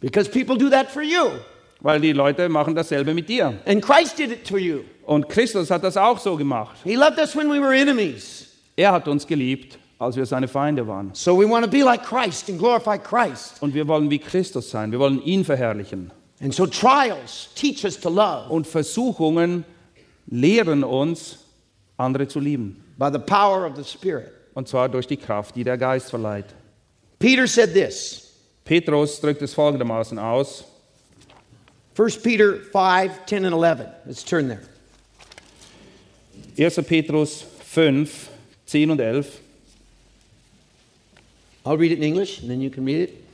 [0.00, 1.30] Because people do that for you.
[1.80, 3.54] Weil die Leute machen dasselbe mit dir.
[3.66, 4.80] And Christ did it to you.
[5.06, 6.76] Und Christus hat das auch so gemacht.
[6.84, 8.46] He loved us when we were enemies.
[8.76, 11.10] Er hat uns geliebt, als wir seine Feinde waren.
[11.14, 13.62] So we want to be like Christ and glorify Christ.
[13.62, 14.90] Und wir wollen wie Christus sein.
[14.92, 16.10] Wir wollen ihn verherrlichen.
[16.40, 19.64] And so trials teach us to love Und Versuchungen
[20.26, 21.38] lehren uns,
[21.96, 22.84] andere zu lieben.
[22.98, 24.32] by the power of the Spirit.
[24.54, 26.46] Und zwar durch die Kraft, die der Geist verleiht.
[27.20, 28.27] Peter said this
[28.68, 30.64] Petrus drückt es folgendermaßen aus.
[31.96, 33.86] 1 Peter 5 10 and 11.
[34.04, 34.60] Let's turn there.
[36.58, 36.86] 1.
[36.86, 38.28] Petrus 5,
[38.66, 39.40] 10 und 11.
[41.64, 43.24] I'll read it in English and then you can read it.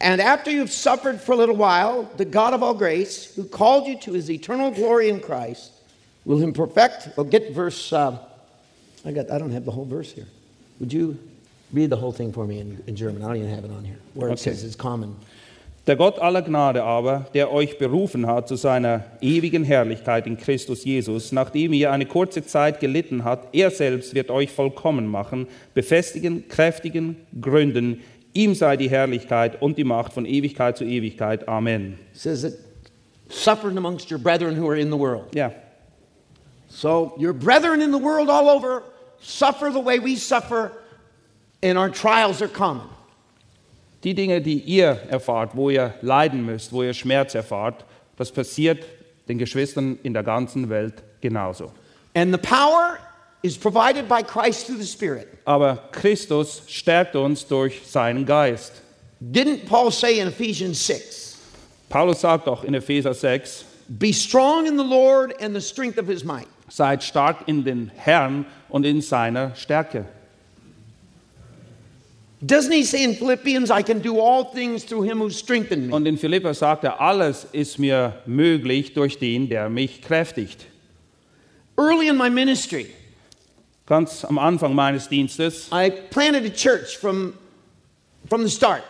[0.00, 3.86] And after you've suffered for a little while, the God of all grace, who called
[3.86, 5.72] you to his eternal glory in Christ,
[6.24, 7.10] will him perfect.
[7.18, 7.92] Well, get verse.
[7.92, 8.18] Uh,
[9.04, 9.30] I got.
[9.30, 10.26] I don't have the whole verse here.
[10.80, 11.18] Would you
[11.72, 13.22] read the whole thing for me in, in German?
[13.22, 13.98] I don't even have it on here.
[14.14, 14.50] Where it Okay.
[14.50, 15.16] says it's common.
[15.86, 20.82] Der Gott aller Gnade aber, der euch berufen hat zu seiner ewigen Herrlichkeit in Christus
[20.84, 26.48] Jesus, nachdem ihr eine kurze Zeit gelitten habt, er selbst wird euch vollkommen machen, befestigen,
[26.48, 28.00] kräftigen, gründen.
[28.32, 31.46] Ihm sei die Herrlichkeit und die Macht von Ewigkeit zu Ewigkeit.
[31.48, 31.98] Amen.
[32.14, 32.54] It says that
[33.28, 35.34] suffering amongst your brethren who are in the world.
[35.34, 35.50] Yeah.
[36.68, 38.82] So your brethren in the world all over
[39.20, 40.72] suffer the way we suffer,
[41.64, 42.88] and our trials are common.
[44.04, 47.84] die Dinge, die ihr erfahrt, wo ihr leiden müsst, wo ihr Schmerz erfahrt,
[48.16, 48.84] das passiert
[49.28, 51.72] den Geschwistern in der ganzen Welt genauso.
[52.14, 52.98] And the power
[53.42, 55.26] is provided by Christ through the Spirit.
[55.46, 58.82] Aber Christus stärkt uns durch seinen Geist.
[59.20, 61.38] Didn't Paul say in Ephesians 6,
[61.88, 66.06] Paulus sagt auch in Epheser 6, Be strong in the Lord and the strength of
[66.06, 66.46] his might?
[66.68, 70.04] seid stark in den Herrn und in seiner Stärke.
[72.46, 75.94] Doesn't he say in Philippians, I can do all things through him who strengthened me?
[75.94, 80.66] Und in Philipper sagt er, alles ist mir möglich durch den, der mich kräftigt.
[81.78, 82.86] Early in my ministry,
[83.86, 87.34] Ganz am Anfang meines Dienstes I planted a church from,
[88.28, 88.82] from the start.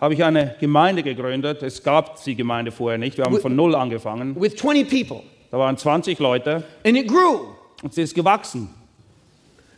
[0.00, 1.62] habe ich eine Gemeinde gegründet.
[1.62, 3.16] Es gab die Gemeinde vorher nicht.
[3.18, 4.34] Wir haben von Null angefangen.
[4.40, 5.22] with 20 people.
[5.50, 7.48] Da waren 20 Leute And it grew.
[7.82, 8.74] und sie ist gewachsen.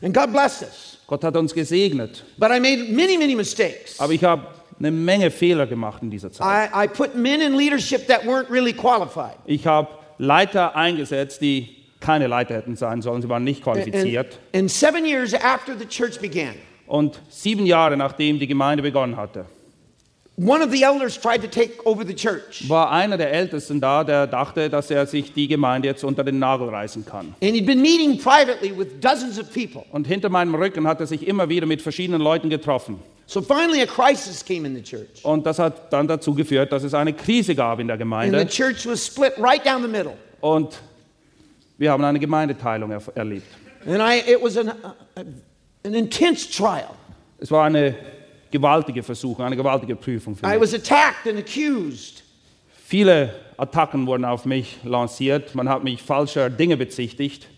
[0.02, 0.98] And God blessed us.
[1.06, 2.24] Gott hat uns gesegnet.
[2.38, 4.00] But I made many, many mistakes.
[4.00, 4.46] Aber ich habe
[4.78, 6.70] eine Menge Fehler gemacht in dieser Zeit.
[6.74, 9.36] I, I put men in leadership that weren't really qualified.
[9.46, 9.88] Ich habe
[10.18, 13.22] Leiter eingesetzt, die keine Leiter hätten sein sollen.
[13.22, 14.38] Sie waren nicht And, qualifiziert.
[14.54, 16.54] and seven years after the church began,
[16.86, 19.44] Und sieben Jahre nachdem die Gemeinde begonnen hatte,
[20.42, 22.68] one of the elders tried to take over the church.
[22.68, 26.38] war einer der Ältesten da, der dachte, dass er sich die Gemeinde jetzt unter den
[26.38, 27.34] Nagel reißen kann.
[27.42, 29.84] And he'd been meeting privately with dozens of people.
[29.92, 32.98] Und hinter meinem Rücken hat er sich immer wieder mit verschiedenen Leuten getroffen.
[33.26, 35.24] So finally, a crisis came in the church.
[35.24, 38.04] Und das hat dann dazu geführt, dass es eine Krise gab in der And the
[38.04, 38.46] Gemeinde.
[38.46, 40.14] church was split right down the middle.
[40.40, 40.80] Und
[41.78, 43.46] wir haben eine Gemeindeteilung er erlebt.
[43.86, 45.20] And I, it was an, uh,
[45.84, 46.94] an intense trial.
[47.38, 47.94] Es war eine
[48.52, 50.60] gewaltige Versuchung, eine gewaltige Prüfung für I mich.
[50.60, 52.22] was attacked and accused.
[52.86, 55.54] Viele Attacken wurden auf mich lanciert.
[55.54, 57.48] Man hat mich falscher Dinge bezichtigt.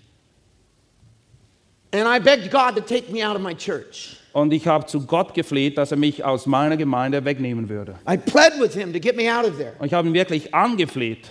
[1.92, 4.16] And I begged God to take me out of my church.
[4.32, 7.94] Und ich habe zu Gott gefleht, dass er mich aus meiner Gemeinde wegnehmen würde.
[8.08, 9.74] I pled with him to get me out of there.
[9.78, 11.30] Und ich habe ihn wirklich angefleht,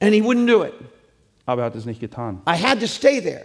[0.00, 0.72] And he wouldn't do it.
[1.44, 2.40] aber er hat es nicht getan.
[2.48, 3.44] I had to stay there.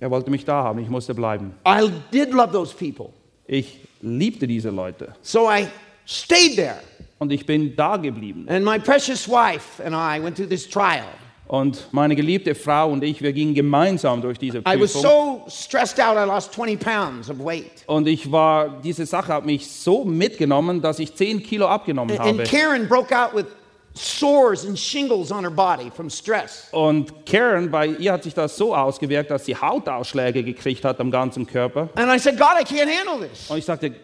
[0.00, 1.54] Er wollte mich da haben, ich musste bleiben.
[1.64, 3.10] I did love those people.
[3.46, 5.66] Ich liebte diese Leute So I
[6.06, 6.80] stayed there.
[7.18, 8.46] und ich bin da geblieben.
[8.48, 11.04] And my precious wife and I went through this trial.
[11.48, 15.02] Und meine geliebte Frau und ich, wir gingen gemeinsam durch diese I was Prüfung.
[15.02, 17.84] so stressed out, I lost 20 pounds of weight.
[17.86, 22.26] Und ich war, diese Sache hat mich so mitgenommen, dass ich 10 Kilo abgenommen And,
[22.26, 22.48] and habe.
[22.48, 23.44] Karen broke out with
[23.94, 26.68] sores and shingles on her body from stress.
[26.72, 31.10] Und Karen, bei ihr hat sich das so ausgewirkt, dass sie Hautausschläge gekriegt hat am
[31.10, 31.88] ganzen Körper.
[31.94, 33.50] And I said, God, I can't handle this.
[33.50, 33.94] Und ich sagte,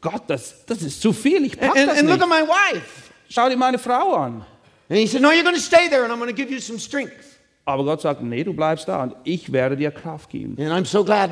[0.00, 2.30] Gott, das, das ist zu viel, ich pack And, das and look nicht.
[2.32, 3.10] at my wife.
[3.28, 4.44] Schau dir meine Frau an.
[4.88, 6.60] And he said, No, you're going to stay there and I'm going to give you
[6.60, 7.38] some strength.
[7.64, 10.56] Aber Gott sagt, nee, du bleibst da und ich werde dir Kraft geben.
[10.60, 11.30] And I'm so glad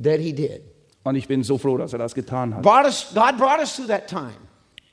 [0.00, 0.62] that he did.
[1.02, 2.62] Und ich bin so froh, dass er das getan hat.
[2.62, 4.36] Brought us, God brought us through that time.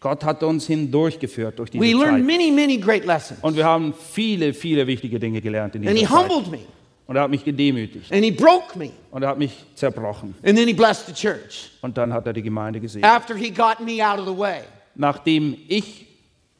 [0.02, 2.38] Gott hat uns hindurchgeführt durch diese We learned Zeit.
[2.38, 3.40] many, many great lessons.
[3.42, 6.30] Und wir haben viele, viele wichtige Dinge gelernt in And he dieser Zeit.
[6.32, 6.60] humbled me
[7.08, 8.12] Und er hat mich gedemütigt.
[8.12, 8.90] and he broke me.
[9.12, 10.34] Und er hat mich zerbrochen.
[10.44, 13.10] And then he blessed the church Und dann hat er die Gemeinde gesegnet.
[13.10, 14.62] after he got me out of the way.
[14.96, 16.08] Nachdem ich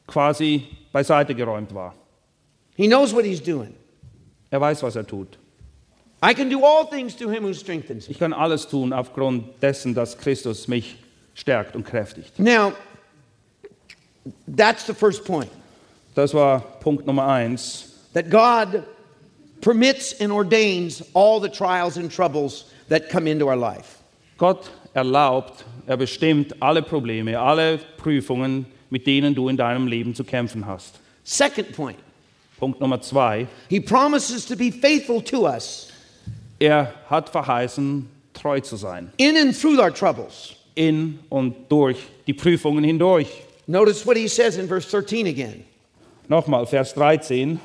[0.06, 1.94] quasi beiseite geräumt war.
[2.76, 3.74] He knows what he's doing.
[4.50, 5.36] Er weiß, was er tut.
[6.24, 8.12] I can do all things through him who strengthens me.
[8.12, 10.96] Ich kann alles tun aufgrund dessen, dass Christus mich
[11.34, 12.38] stärkt und kräftigt.
[12.38, 12.72] Now,
[14.46, 15.50] that's the first point
[16.14, 17.88] Das war Punkt Nummer eins.
[18.12, 18.84] that God
[19.60, 23.98] permits and ordains all the trials and troubles that come into our life.
[24.36, 30.24] Gott erlaubt, er bestimmt alle Probleme, alle Prüfungen, mit denen du in deinem Leben zu
[30.24, 30.98] kämpfen hast.
[31.24, 31.96] Second point,
[32.58, 33.46] Punkt Nummer zwei.
[33.70, 35.88] he promises to be faithful to us
[36.60, 39.10] Er hat verheißen, treu zu sein.
[39.16, 40.54] in and through our troubles.
[40.74, 43.28] In und durch die Prüfungen hindurch.
[43.66, 45.64] Notice what he says in verse 13 again.
[46.28, 47.60] Nochmal, Vers 13.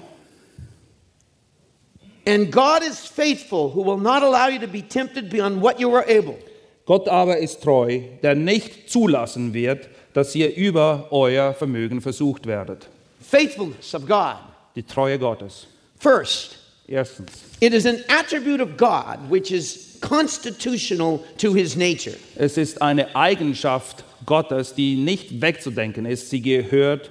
[2.26, 5.94] And God is faithful, who will not allow you to be tempted beyond what you
[5.96, 6.38] are able.
[6.86, 12.88] Gott aber ist treu, der nicht zulassen wird, dass ihr über euer Vermögen versucht werdet.
[13.22, 14.38] Faithfulness of God.
[14.76, 15.68] Die Treue Gottes.
[16.00, 16.58] First,
[16.90, 22.16] Erstens, it is an attribute of God which is constitutional to his nature.
[22.38, 26.30] es ist eine Eigenschaft Gottes, die nicht wegzudenken ist.
[26.30, 27.10] Sie gehört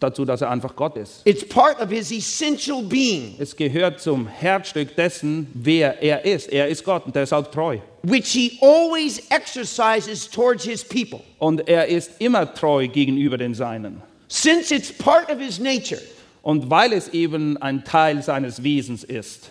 [0.00, 1.20] dazu, dass er einfach Gott ist.
[1.26, 6.50] It's part of his essential being, Es gehört zum Herzstück dessen, wer er ist.
[6.50, 7.78] Er ist Gott und deshalb treu.
[8.04, 11.20] which he always exercises towards his people.
[11.38, 14.02] Und er ist immer treu gegenüber den Seinen.
[14.28, 16.00] Since it's part of his nature,
[16.42, 19.50] Und weil es eben ein Teil seines Wesens ist,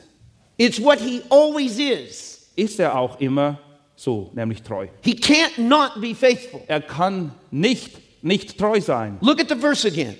[0.58, 2.50] it's what he always is.
[2.58, 3.58] ist er auch immer
[4.02, 4.88] so, nämlich treu.
[5.02, 6.64] He can't not be faithful.
[6.68, 9.20] Er kann nicht nicht treu sein.
[9.22, 10.18] Look at the verse again.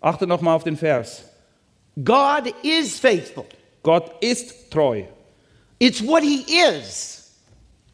[0.00, 1.24] Achte nochmal auf den Vers.
[2.02, 3.44] God is faithful.
[3.82, 5.04] Gott ist treu.
[5.78, 6.46] It's what he
[6.78, 7.30] is.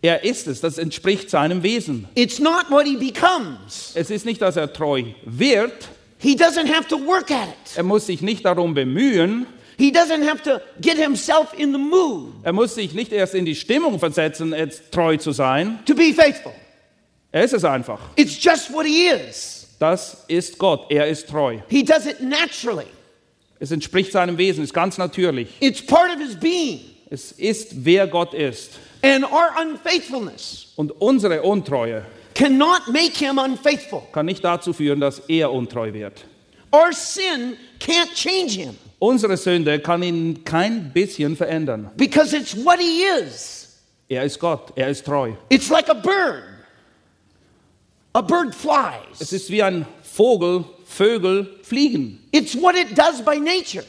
[0.01, 0.61] Er ist es.
[0.61, 2.07] Das entspricht seinem Wesen.
[2.15, 3.91] It's not what he becomes.
[3.95, 5.89] Es ist nicht, dass er treu wird.
[6.19, 7.77] He doesn't have to work at it.
[7.77, 9.47] Er muss sich nicht darum bemühen.
[9.81, 13.47] He doesn't have to get himself in the mood Er muss sich nicht erst in
[13.47, 15.78] die Stimmung versetzen, jetzt treu zu sein.
[15.87, 16.53] to be faithful.
[17.33, 17.99] Er ist es einfach.
[18.16, 19.68] It's just what He is.
[19.78, 20.91] Das ist Gott.
[20.91, 21.59] Er ist treu.
[21.68, 22.85] He does it naturally,
[23.59, 25.49] Es entspricht seinem Wesen, ist ganz natürlich.
[25.61, 26.81] it's part of His being.
[27.09, 28.72] Es ist, wer Gott ist.
[29.03, 32.05] And our unfaithfulness Und unsere Untreue
[32.35, 34.03] cannot make Him unfaithful.
[34.12, 36.24] kann nicht dazu führen, dass er untreu wird.
[36.70, 41.90] Our sin can't change Him Unsere Sünde kann ihn kein bisschen verändern.
[41.96, 43.66] because it's what He is.
[44.09, 45.32] Er ist Gott, er ist treu.
[45.48, 46.42] It's like a bird.
[48.12, 49.32] A bird Es flies.
[49.32, 52.18] ist wie ein Vogel, Vögel fliegen.
[52.32, 53.84] It's what it does by nature.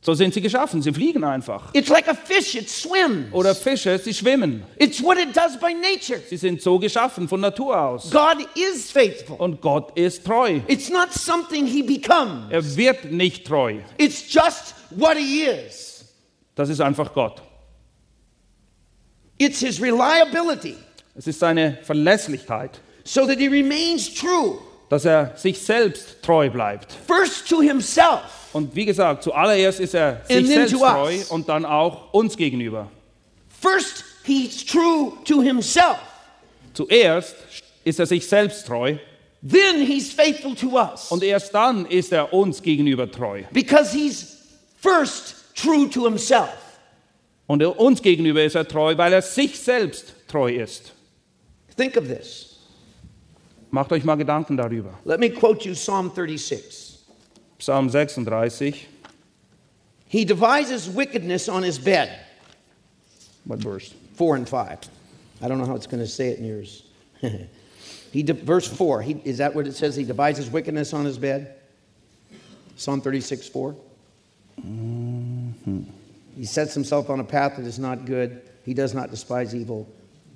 [0.00, 1.74] So sind sie geschaffen, sie fliegen einfach.
[1.74, 3.32] It's like a fish, it swims.
[3.32, 4.62] Oder Fische, sie schwimmen.
[4.78, 6.20] It's what it does by nature.
[6.28, 8.08] Sie sind so geschaffen von Natur aus.
[8.10, 9.36] God is faithful.
[9.38, 10.60] Und Gott ist treu.
[10.68, 13.80] It's not something he becomes, Er wird nicht treu.
[13.98, 16.04] it's just what he is.
[16.54, 17.42] Das ist einfach Gott.
[19.38, 20.76] It's his reliability
[21.16, 26.92] Es ist seine Verlässlichkeit, so that he remains true, dass er sich selbst treu bleibt.
[27.06, 30.92] first to himself, Und wie gesagt, zuallererst ist er sich And then selbst to us.
[31.28, 32.90] treu und dann auch uns gegenüber.
[33.60, 35.98] first he's true to himself,
[36.74, 37.34] Zuerst
[37.84, 38.96] ist er sich selbst treu
[39.40, 43.42] then he's faithful to us und erst dann ist er uns gegenüber treu.
[43.52, 44.36] because he's
[44.80, 46.48] first true to himself.
[47.46, 50.92] Und uns gegenüber ist er treu, weil er sich selbst treu ist.
[51.76, 52.56] Think of this.
[53.70, 54.98] Macht euch mal Gedanken darüber.
[55.04, 56.87] Let me quote you Psalm 36.
[57.58, 58.78] Psalm 36.
[60.06, 62.18] He devises wickedness on his bed.
[63.44, 63.94] What verse?
[64.18, 64.80] four and five.
[65.40, 66.82] I don't know how it's going to say it in yours.
[68.12, 69.00] he de- verse four.
[69.00, 69.94] He, is that what it says?
[69.94, 71.54] He devises wickedness on his bed.
[72.76, 73.76] Psalm thirty-six four.
[74.60, 75.82] Mm-hmm.
[76.36, 78.42] He sets himself on a path that is not good.
[78.64, 79.88] He does not despise evil.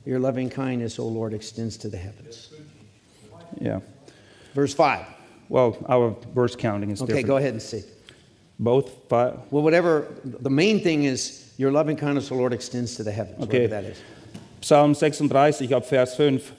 [0.04, 2.52] Your loving kindness, O Lord, extends to the heavens.
[3.60, 3.80] Yeah.
[4.54, 5.06] Verse five.
[5.52, 7.26] Well, our verse counting is Okay, different.
[7.26, 7.82] go ahead and see.
[8.58, 9.34] Both five.
[9.50, 10.06] Well, whatever.
[10.24, 13.44] The main thing is your loving kindness, O Lord, extends to the heavens.
[13.44, 13.66] Okay.
[13.66, 13.98] That is.
[14.62, 16.52] Psalm 36 ab Vers 5.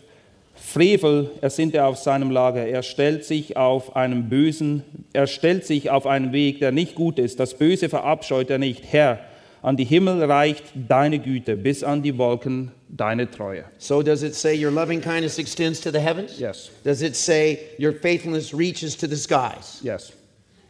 [0.56, 2.68] Frevel ersinnt er auf seinem Lager.
[2.68, 7.18] Er stellt sich auf einem bösen, er stellt sich auf einen Weg, der nicht gut
[7.18, 7.40] ist.
[7.40, 8.84] Das Böse verabscheut er nicht.
[8.94, 9.20] Herr,
[9.64, 13.64] an die Himmel reicht deine Güte, bis an die Wolken deine Treue.
[13.80, 16.38] So does it say your loving kindness extends to the heavens?
[16.38, 16.70] Yes.
[16.84, 19.80] Does it say your faithfulness reaches to the skies?
[19.82, 20.12] Yes.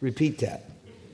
[0.00, 0.62] Repeat that.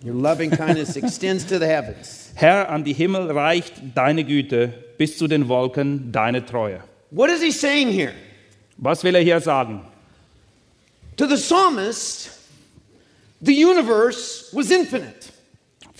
[0.04, 2.32] Your loving kindness extends to the heavens.
[2.34, 6.82] Herr, an die Himmel reicht deine Güte, bis zu den Wolken deine Treue.
[7.10, 8.12] What is he saying here?
[8.76, 9.80] Was will er hier sagen?
[11.16, 12.30] To the psalmist,
[13.42, 15.32] the universe was infinite.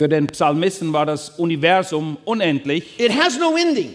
[0.00, 3.94] Für den Psalmisten war das Universum unendlich, It has no ending.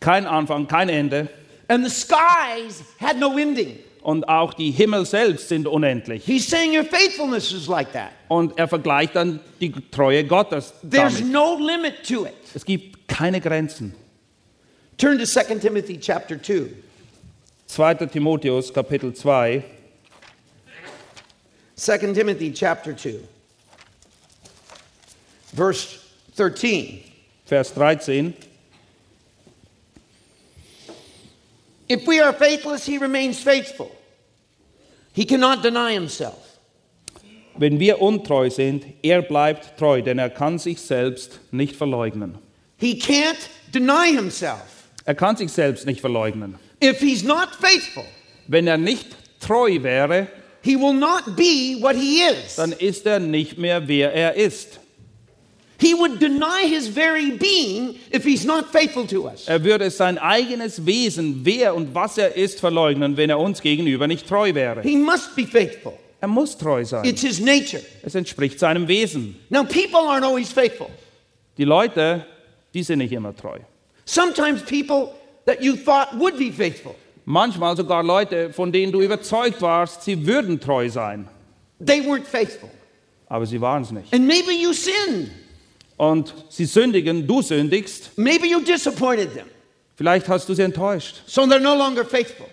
[0.00, 1.28] kein Anfang, kein Ende.
[1.68, 3.80] And the skies had no ending.
[4.00, 6.24] Und auch die Himmel selbst sind unendlich.
[6.24, 8.12] He's saying your faithfulness is like that.
[8.28, 11.30] Und er vergleicht dann die Treue Gottes There's damit.
[11.32, 12.32] no limit to it.
[12.54, 13.94] Es gibt keine Grenzen.
[14.96, 16.70] Turn to 2 Timothy chapter 2.
[17.66, 17.94] 2.
[18.06, 19.62] Timotheus Kapitel 2,
[21.76, 23.20] 2 Timothy chapter 2.
[25.52, 25.98] Verse
[26.36, 27.02] 13.
[27.46, 28.34] Vers 13.
[31.88, 33.90] If we are faithless, he remains faithful.
[35.12, 36.46] He cannot deny himself.
[37.56, 42.38] Wenn wir untreu sind, er bleibt treu, denn er kann sich selbst nicht verleugnen.
[42.78, 44.88] He can't deny himself.
[45.04, 46.58] Er kann sich selbst nicht verleugnen.
[46.82, 48.04] If he's not faithful,
[48.46, 49.06] Wenn er nicht
[49.40, 50.28] treu wäre,
[50.62, 52.56] he will not be what he is.
[52.56, 54.79] dann ist er nicht mehr, wer er ist.
[55.80, 59.48] He would deny his very being if he's not faithful to us.
[59.48, 64.06] Er würde sein eigenes Wesen, wer und was er ist, verleugnen, wenn er uns gegenüber
[64.06, 64.82] nicht treu wäre.
[64.82, 65.94] He must be faithful.
[66.20, 67.04] Er muss treu sein.
[67.06, 67.82] It's his nature.
[68.02, 69.36] Es entspricht seinem Wesen.
[69.48, 70.88] Now, people aren't always faithful.
[71.56, 72.26] Die Leute,
[72.74, 73.58] die sind nicht immer treu.
[74.04, 75.14] Sometimes people
[75.46, 80.26] that you thought would be faithful, Manchmal sogar Leute, von denen du überzeugt warst, sie
[80.26, 81.28] würden treu sein,
[81.84, 82.68] they weren't faithful.
[83.28, 84.12] aber sie waren es nicht.
[84.12, 85.30] And maybe you sinned.
[86.00, 89.44] Und sie sündigen, du sündigst, Maybe you disappointed them.
[89.96, 92.46] vielleicht hast du sie enttäuscht So they're no longer faithful.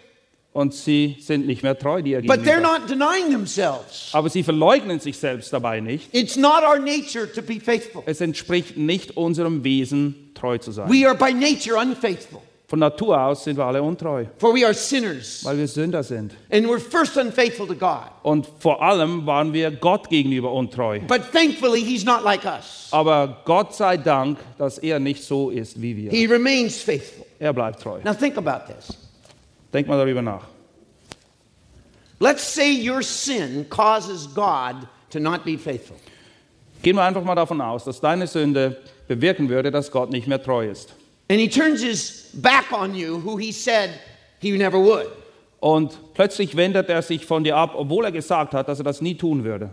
[0.52, 2.80] und sie sind nicht mehr treu dir But they're gegenüber.
[2.80, 4.10] not denying themselves.
[4.12, 6.14] Aber sie verleugnen sich selbst dabei nicht.
[6.14, 8.04] It's not our nature to be faithful.
[8.06, 10.90] Es entspricht nicht unserem Wesen, treu zu sein.
[10.92, 14.74] We are by nature unfaithful, Von Natur aus sind wir alle untreu, for we are
[14.74, 15.40] sinners.
[15.46, 16.34] weil wir Sünder sind.
[16.52, 18.10] And we're first unfaithful to God.
[18.24, 21.00] Und vor allem waren wir Gott gegenüber untreu.
[21.08, 22.90] But thankfully, He's not like us.
[22.92, 26.12] Aber Gott sei Dank, dass er nicht so ist wie wir.
[26.12, 27.26] He remains faithful.
[27.40, 28.00] Er bleibt treu.
[28.04, 28.98] Now, think about this.
[29.72, 30.44] Denk mal darüber nach.
[32.20, 35.96] Let's say your sin causes God to not be faithful.
[36.82, 38.76] Gehen wir einfach mal davon aus, dass deine Sünde
[39.08, 40.94] bewirken würde, dass Gott nicht mehr treu ist.
[41.30, 43.90] And he turns his back on you, who he said
[44.40, 45.08] he never would.
[45.60, 49.02] Und plötzlich wendet er sich von dir ab, obwohl er gesagt hat, dass er das
[49.02, 49.72] nie tun würde.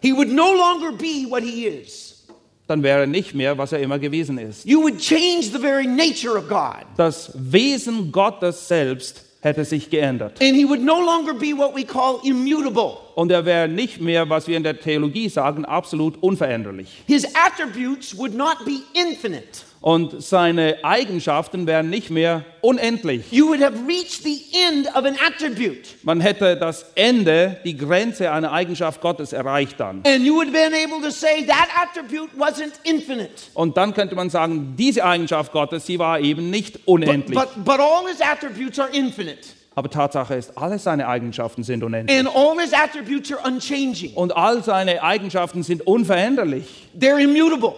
[0.00, 2.26] He would no longer be what he is.
[2.66, 4.64] Dann wäre er nicht mehr, was er immer gewesen ist.
[4.64, 6.84] You would change the very nature of God.
[6.96, 10.42] Das Wesen Gottes selbst hätte sich geändert.
[10.42, 12.98] And he would no longer be what we call immutable.
[13.14, 16.88] Und er wäre nicht mehr, was wir in der Theologie sagen, absolut unveränderlich.
[17.06, 19.65] His attributes would not be infinite.
[19.80, 23.30] Und seine Eigenschaften wären nicht mehr unendlich.
[23.30, 25.94] You would have reached the end of an attribute.
[26.02, 30.02] Man hätte das Ende, die Grenze einer Eigenschaft Gottes erreicht dann.
[30.04, 33.30] And you would have been able to say that attribute wasn't infinite.
[33.54, 37.38] Und dann könnte man sagen, diese Eigenschaft Gottes, sie war eben nicht But, unendlich.
[37.38, 39.38] but, but all his attributes are infinite.
[39.76, 42.18] Aber Tatsache ist, alle seine Eigenschaften sind unendlich.
[42.18, 44.14] And all his attributes are unchanging.
[44.14, 46.88] Und all seine Eigenschaften sind unveränderlich.
[46.98, 47.74] They're immutable.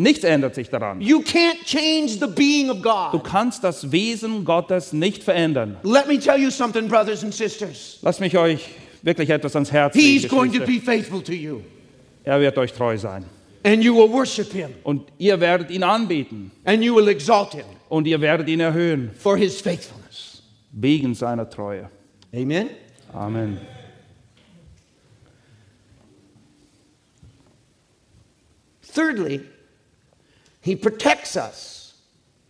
[0.00, 1.02] Nichts ändert sich daran.
[1.02, 3.22] You can't change the being of Du God.
[3.24, 5.76] kannst das Wesen Gottes nicht verändern.
[5.82, 7.98] Let me tell you something, brothers and sisters.
[8.00, 8.66] Lasst mich euch
[9.02, 10.28] wirklich etwas ans Herz He's legen.
[10.34, 11.60] going to be faithful to you,
[12.24, 13.26] Er wird euch treu sein.
[13.62, 16.50] and you will worship him, Und ihr werdet ihn anbeten.
[16.64, 19.10] and you will exalt him Und ihr werdet ihn erhöhen.
[19.18, 20.42] for his faithfulness.
[20.72, 21.90] Wegen seiner Treue.
[22.34, 22.70] Amen.
[23.12, 23.58] Amen.
[28.82, 29.40] Thirdly,
[30.60, 31.94] he protects us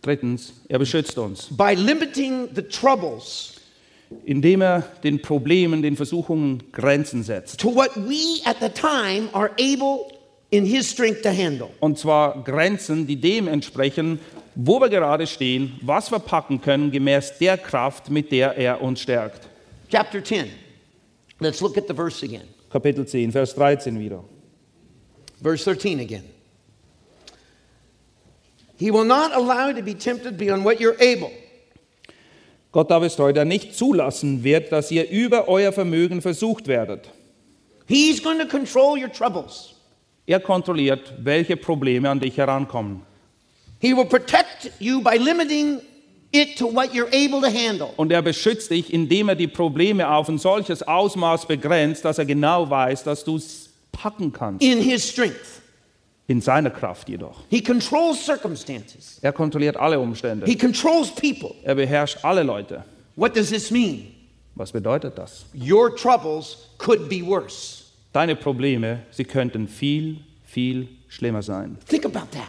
[0.01, 3.55] Drittens, er beschützt uns, by limiting the troubles
[4.25, 7.59] indem er den Problemen, den Versuchungen Grenzen setzt.
[7.59, 10.11] to what we at the time are able
[10.49, 11.69] in his strength to handle.
[11.79, 14.19] Und zwar Grenzen, die dem entsprechen,
[14.55, 19.01] wo wir gerade stehen, was wir packen können, gemäß der Kraft, mit der er uns
[19.01, 19.47] stärkt.
[19.89, 20.47] Chapter 10.
[21.39, 22.47] Let's look at the verse again.
[22.69, 24.23] Kapitel 10, Vers 13 wieder.
[25.41, 26.23] Verse 13 again.
[28.81, 31.29] He will not allow you to be tempted beyond what you're able.
[32.71, 37.07] Gott aber ist treu, der nicht zulassen wird, dass ihr über euer Vermögen versucht werdet.
[37.87, 39.75] He's going to control your troubles.
[40.25, 43.03] Er kontrolliert, welche Probleme an dich herankommen.
[43.79, 45.79] He will protect you by limiting
[46.31, 47.89] it to what you're able to handle.
[47.97, 52.25] Und er beschützt dich, indem er die Probleme auf ein solches Ausmaß begrenzt, dass er
[52.25, 54.63] genau weiß, dass du es packen kannst.
[54.63, 55.60] In his strength.
[56.31, 57.43] In seiner Kraft jedoch.
[57.49, 59.19] He controls circumstances.
[59.21, 60.45] Er kontrolliert alle Umstände.
[60.45, 61.53] He controls people.
[61.63, 62.85] Er beherrscht alle Leute.
[63.17, 64.13] What does this mean?
[64.55, 65.45] Was bedeutet das?
[65.53, 67.83] Your troubles could be worse.
[68.13, 71.77] Deine Probleme, sie könnten viel, viel schlimmer sein.
[71.89, 72.47] Think about that.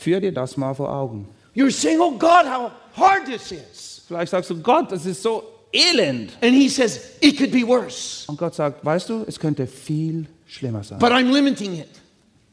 [0.00, 1.28] Führ dir das mal vor Augen.
[1.54, 4.02] You're saying, oh God, how hard this is.
[4.08, 6.36] Vielleicht sagst du, Gott, das ist so elend.
[6.42, 8.24] And he says, it could be worse.
[8.26, 10.98] Und Gott sagt, weißt du, es könnte viel schlimmer sein.
[10.98, 11.95] But I'm limiting it.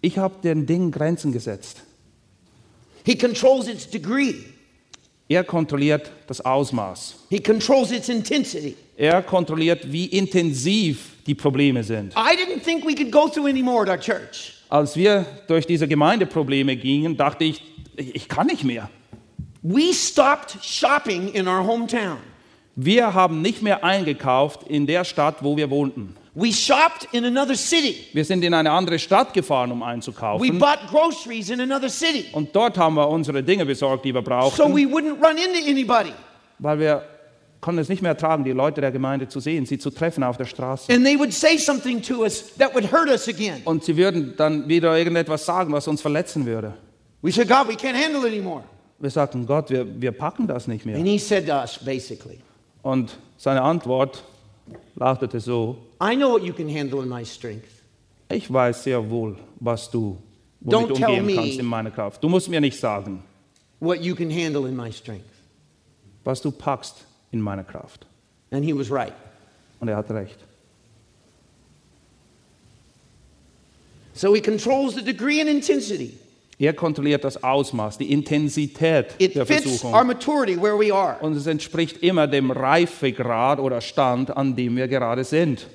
[0.04, 1.82] Ich habe den Dingen Grenzen gesetzt.
[3.06, 4.36] He controls its degree.
[5.30, 7.16] Er kontrolliert das Ausmaß.
[7.30, 8.76] He controls its intensity.
[8.98, 12.14] Er kontrolliert, wie intensiv die Probleme sind.
[12.18, 14.56] I didn't think we could go through any more at our church.
[14.68, 17.62] Als wir durch diese Gemeindeprobleme gingen, dachte ich,
[17.96, 18.90] ich ich kann nicht mehr.
[19.62, 22.18] We stopped shopping in our hometown.
[22.76, 26.18] Wir haben nicht mehr eingekauft in der Stadt, wo wir wohnten.
[26.36, 27.96] We shopped in another city.
[28.14, 30.58] Wir sind in eine andere Stadt gefahren, um We einzukaufen.
[30.58, 32.26] bought groceries in another city.
[32.32, 35.70] Und dort haben wir unsere Dinge besorgt, die wir So brauchten, we wouldn't run into
[35.70, 36.12] anybody.
[36.58, 37.04] weil wir
[37.62, 40.38] konnten es nicht mehr ertragen, die Leute der Gemeinde zu sehen, sie zu treffen auf
[40.38, 40.92] der Straße.
[40.92, 43.62] And they would say something to us that would hurt us again.
[43.66, 46.74] Und sie würden dann wieder irgendetwas sagen, was uns verletzen würde.
[47.22, 48.64] We said, God, we can't handle it anymore.
[49.00, 50.98] Wir sagten, Gott, wir, wir packen das nicht mehr.
[50.98, 52.40] And he said to us, basically,
[52.82, 54.24] Und seine Antwort
[54.96, 57.70] lautete so, I know what you can handle in my strength.
[58.30, 60.18] ich weiß sehr wohl, was du
[60.66, 62.24] Don't womit tell umgehen kannst in meiner Kraft.
[62.24, 63.24] Du musst mir nicht sagen,
[63.80, 65.26] What you can handle in my strength.
[66.24, 68.06] was du packst in meiner Kraft.
[68.52, 69.14] And he was right.
[69.80, 70.38] Und er hat recht.
[74.14, 76.18] So he controls the degree and intensity.
[76.60, 80.08] Er kontrolliert das Ausmaß, die Intensität It der fits our Versuchung.
[80.08, 81.18] maturity where we are.
[81.22, 85.68] Und es entspricht immer dem Reifegrad oder Stand, an dem wir gerade sind.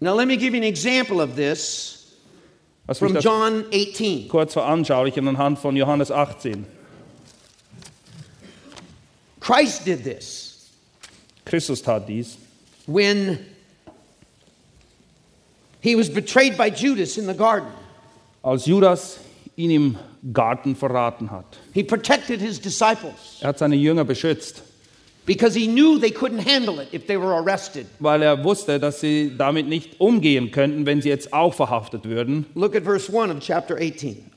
[0.00, 2.14] Now, let me give you an example of this
[2.94, 4.28] from John 18.
[4.28, 6.64] kurz veranschaulichen anhand von Johannes 18.
[9.40, 10.70] Christ did this
[11.44, 12.38] Christus tat dies,
[12.86, 13.38] when
[15.80, 17.70] he was betrayed by Judas in the garden.
[18.42, 19.18] als Judas
[19.56, 19.98] ihn im
[20.32, 21.58] Garten verraten hat.
[21.74, 23.38] He protected his disciples.
[23.40, 24.62] Er hat seine Jünger beschützt.
[25.26, 27.86] Because he knew they couldn't handle it if they were arrested.
[27.98, 32.46] weil er wusste, dass sie damit nicht umgehen könnten, wenn sie jetzt auch verhaftet würden.
[32.54, 34.30] Look at verse 1 of chapter 18.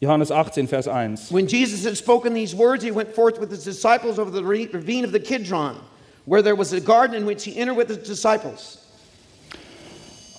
[0.00, 1.32] Johannes 18, Vers 1.
[1.32, 5.04] When Jesus had spoken these words, he went forth with his disciples over the ravine
[5.04, 5.76] of the Kidron,
[6.24, 8.78] where there was a garden in which he entered with his disciples.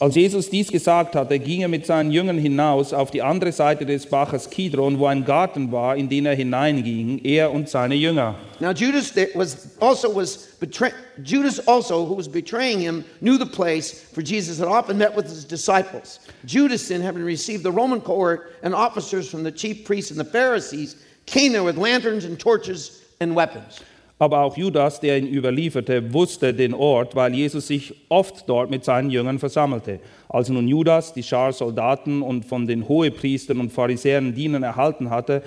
[0.01, 3.85] Als Jesus dies gesagt hatte, ging er mit seinen Jüngern hinaus auf die andere Seite
[3.85, 8.35] des Baches Kidron, wo ein Garten war, in den er hineinging, er und seine Jünger.
[8.61, 14.05] Now Judas was also was betray- Judas also who was betraying him knew the place,
[14.13, 16.21] for Jesus had often met with his disciples.
[16.45, 20.31] Judas then, having received the Roman cohort and officers from the chief priests and the
[20.31, 20.95] Pharisees,
[21.25, 23.81] came there with lanterns and torches and weapons.
[24.19, 28.83] Aber auch Judas, der ihn überlieferte, wusste den Ort, weil Jesus sich oft dort mit
[28.83, 30.01] seinen Jüngern versammelte.
[30.27, 35.41] Als nun Judas die Schar Soldaten und von den Hohepriestern und Pharisäern Dienen erhalten hatte,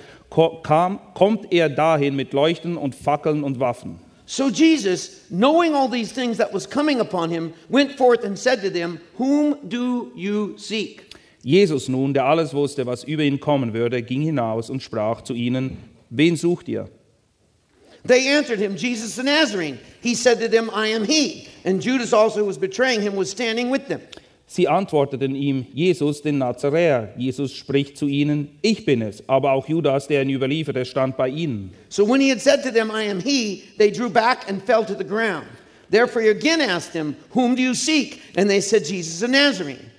[0.63, 3.99] kam, kommt er dahin mit Leuchten und Fackeln und Waffen.
[4.25, 8.61] So Jesus, knowing all these things that was coming upon him, went forth and said
[8.63, 11.03] to them, Whom do you seek?
[11.43, 15.33] Jesus nun, der alles wusste, was über ihn kommen würde, ging hinaus und sprach zu
[15.33, 15.77] ihnen,
[16.09, 16.87] wen sucht ihr?
[18.05, 19.79] They answered him, Jesus the Nazarene.
[20.01, 21.47] He said to them, I am he.
[21.63, 24.01] And Judas also, who was betraying him, was standing with them.
[24.45, 27.13] Sie antworteten ihm, Jesus, den Nazaräer.
[27.17, 29.23] Jesus spricht zu ihnen, ich bin es.
[29.27, 31.71] Aber auch Judas, der ihn überlieferte, stand bei ihnen.
[31.89, 34.85] So when he had said to them, I am he, they drew back and fell
[34.85, 35.47] to the ground.
[35.89, 38.21] Therefore he again asked them, Whom do you seek?
[38.35, 39.91] And they said, Jesus the Nazarene.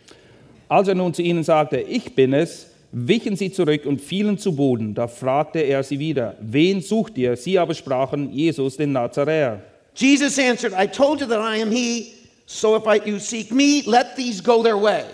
[0.68, 4.55] Als er nun zu ihnen sagte, ich bin es, wichen sie zurück und fielen zu
[4.55, 4.95] Boden.
[4.95, 7.36] Da fragte er sie wieder, wen sucht ihr?
[7.36, 9.61] Sie aber sprachen, Jesus, den Nazaräer.
[9.95, 12.14] Jesus answered, I told you that I am he.
[12.47, 15.05] So if I, you seek me, let these go their way.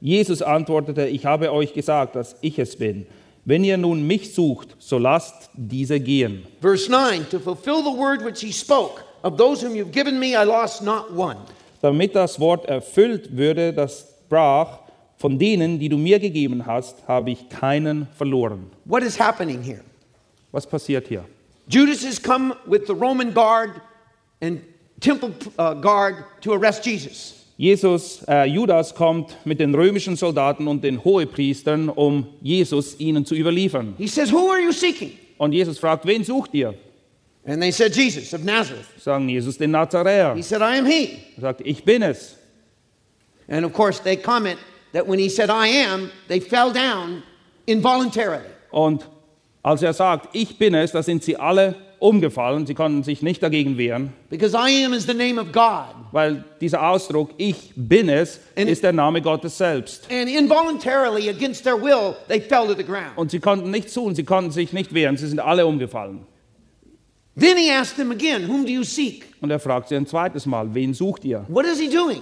[0.00, 3.06] Jesus antwortete, ich habe euch gesagt, dass ich es bin.
[3.46, 6.44] Wenn ihr nun mich sucht, so lasst diese gehen.
[6.60, 10.34] Verse 9 To fulfill the word which he spoke, of those whom you've given me,
[10.34, 11.36] I lost not one.
[11.80, 14.83] Damit das Wort erfüllt würde, das sprach,
[15.24, 18.66] von denen, die du mir gegeben hast, habe ich keinen verloren.
[18.84, 19.80] What is happening here?
[20.52, 21.24] Was passiert hier?
[21.66, 23.70] Judas has come with the Roman guard
[24.42, 24.60] and
[25.00, 27.46] temple uh, guard to arrest Jesus.
[27.56, 33.34] Jesus, äh, Judas kommt mit den römischen Soldaten und den Hohepriestern, um Jesus ihnen zu
[33.34, 33.94] überliefern.
[33.96, 35.12] He says, Who are you seeking?
[35.38, 36.74] Und Jesus fragt, wen sucht ihr?
[37.46, 38.84] And they said, Jesus of Nazareth.
[38.98, 40.34] Sagen Jesus den Nazaräer.
[40.34, 41.16] He said, I am he.
[41.36, 42.36] Er sagt, ich bin es.
[43.48, 44.58] And of course, they comment
[44.94, 47.22] that when he said, I am, they fell down
[47.66, 48.46] involuntarily.
[48.70, 49.06] Und
[49.62, 52.66] als er sagt, ich bin es, da sind sie alle umgefallen.
[52.66, 55.94] Sie konnten sich nicht dagegen wehren, Because I am is the name of God.
[56.12, 60.06] weil dieser Ausdruck, ich bin es, Und- ist der Name Gottes selbst.
[60.10, 63.16] And involuntarily, against their will, they fell to the ground.
[63.16, 66.26] Und sie konnten nichts tun, sie konnten sich nicht wehren, sie sind alle umgefallen.
[67.36, 69.24] Then he asked them again, Whom do you seek?
[69.40, 71.44] Und er fragt sie ein zweites Mal, wen sucht ihr?
[71.48, 72.20] What is he doing?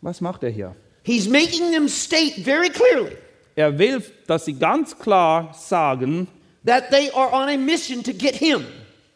[0.00, 0.74] Was macht er hier?
[1.08, 3.16] He's making them state very clearly
[3.56, 6.28] Er will, dass sie ganz klar sagen,
[6.66, 8.64] that they are on a mission to get him.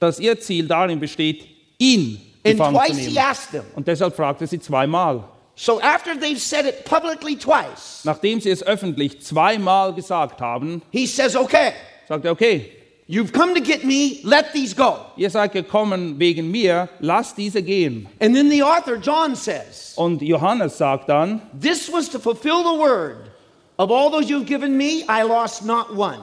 [0.01, 1.47] dass ihr Ziel darin besteht,
[1.78, 3.18] ihn And gefangen zu twice he nehmen.
[3.18, 3.64] asked them.
[3.76, 5.22] Und deshalb fragte sie zweimal.
[5.55, 11.07] So after they've said it publicly twice, Nachdem sie es öffentlich zweimal gesagt haben, he
[11.07, 11.72] says, Okay,
[12.09, 12.72] sagt er, okay,
[13.13, 14.97] you've come to get me, let these go.
[15.17, 18.09] ihr seid gekommen wegen mir, lasst diese gehen.
[18.21, 22.81] And then the author, John, says, Und Johannes sagt dann, This was to fulfill the
[22.81, 23.31] word.
[23.79, 26.21] Of all those you've given me, I lost not one.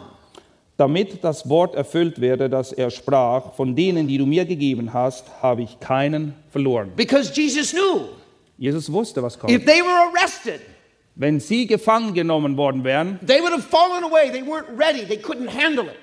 [0.78, 5.26] damit das Wort erfüllt werde, das er sprach, von denen, die du mir gegeben hast,
[5.42, 6.94] habe ich keinen verloren.
[6.96, 8.08] Because Jesus knew
[8.58, 9.66] Jesus wusste, was if kommt.
[9.66, 10.62] they were arrested,
[11.22, 13.20] Wenn sie gefangen genommen worden wären,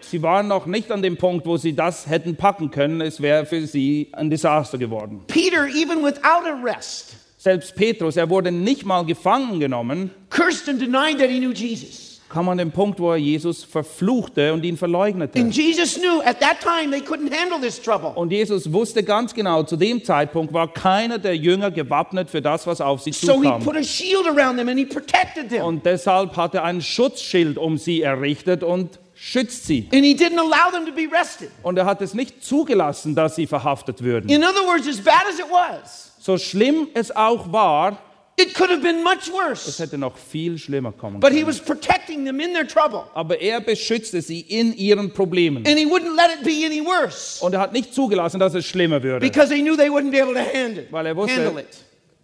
[0.00, 3.46] sie waren noch nicht an dem Punkt, wo sie das hätten packen können, es wäre
[3.46, 5.22] für sie ein Desaster geworden.
[5.26, 11.18] Peter, even without arrest, Selbst Petrus, er wurde nicht mal gefangen genommen, cursed and denied
[11.18, 12.15] that he knew Jesus.
[12.28, 15.38] Kam an den Punkt, wo er Jesus verfluchte und ihn verleugnete.
[15.38, 18.10] And Jesus knew at that time they couldn't handle this trouble.
[18.14, 22.66] Und Jesus wusste ganz genau, zu dem Zeitpunkt war keiner der Jünger gewappnet für das,
[22.66, 23.62] was auf sie So he zukam.
[23.62, 25.62] put a shield around them and he protected them.
[25.62, 29.88] Und deshalb hat er ein Schutzschild um sie errichtet und schützt sie.
[29.92, 31.50] And he didn't allow them to be arrested.
[31.62, 34.28] Und er hat es nicht zugelassen, dass sie verhaftet würden.
[34.30, 37.98] In other words, as bad as it was, So schlimm es auch war,
[38.38, 39.82] it could have been much es worse.
[39.82, 41.48] hätte noch viel schlimmer kommen But he können.
[41.48, 43.04] was protecting them in their trouble.
[43.14, 45.66] Aber er beschützte sie in ihren Problemen.
[45.66, 48.66] And he wouldn't let it be any worse Und er hat nicht zugelassen, dass es
[48.66, 49.20] schlimmer würde.
[49.26, 51.68] because he knew they wouldn't be able to handle, Weil er wusste- handle it.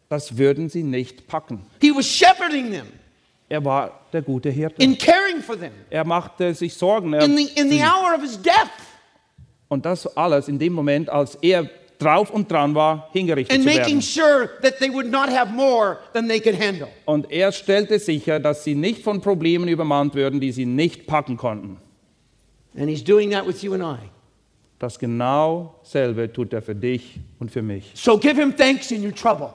[0.09, 1.65] Das würden sie nicht packen.
[1.81, 2.87] He was shepherding them
[3.49, 4.83] Er war der gute Hirte.
[4.83, 7.15] in caring for them Er machte sich Sorgen.
[7.15, 8.69] Er, in the, in the hour of his death.
[9.69, 11.67] und das alles in dem Moment, als er
[12.03, 14.03] drauf und dran war, hingerichtet and zu making werden.
[14.03, 16.89] sure that they would not have more than they could handle.
[17.05, 21.37] Und er stellte sicher, dass sie nicht von Problemen übermannt würden, die sie nicht packen
[21.37, 21.79] konnten.
[22.77, 24.09] And He's doing that with you and I.
[24.79, 27.93] Das genau selbe tut er für dich und für mich.
[27.95, 29.55] So give Him thanks in your trouble.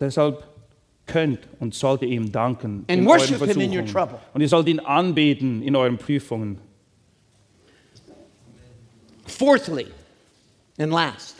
[0.00, 0.44] Deshalb
[1.06, 3.92] könnt und sollt ihr ihm danken And in worship euren him in your Versuchungen.
[4.08, 4.18] trouble.
[4.34, 6.58] Und ihr sollt ihn anbeten in euren Prüfungen.
[9.26, 9.86] Fourthly,
[10.78, 11.36] and last,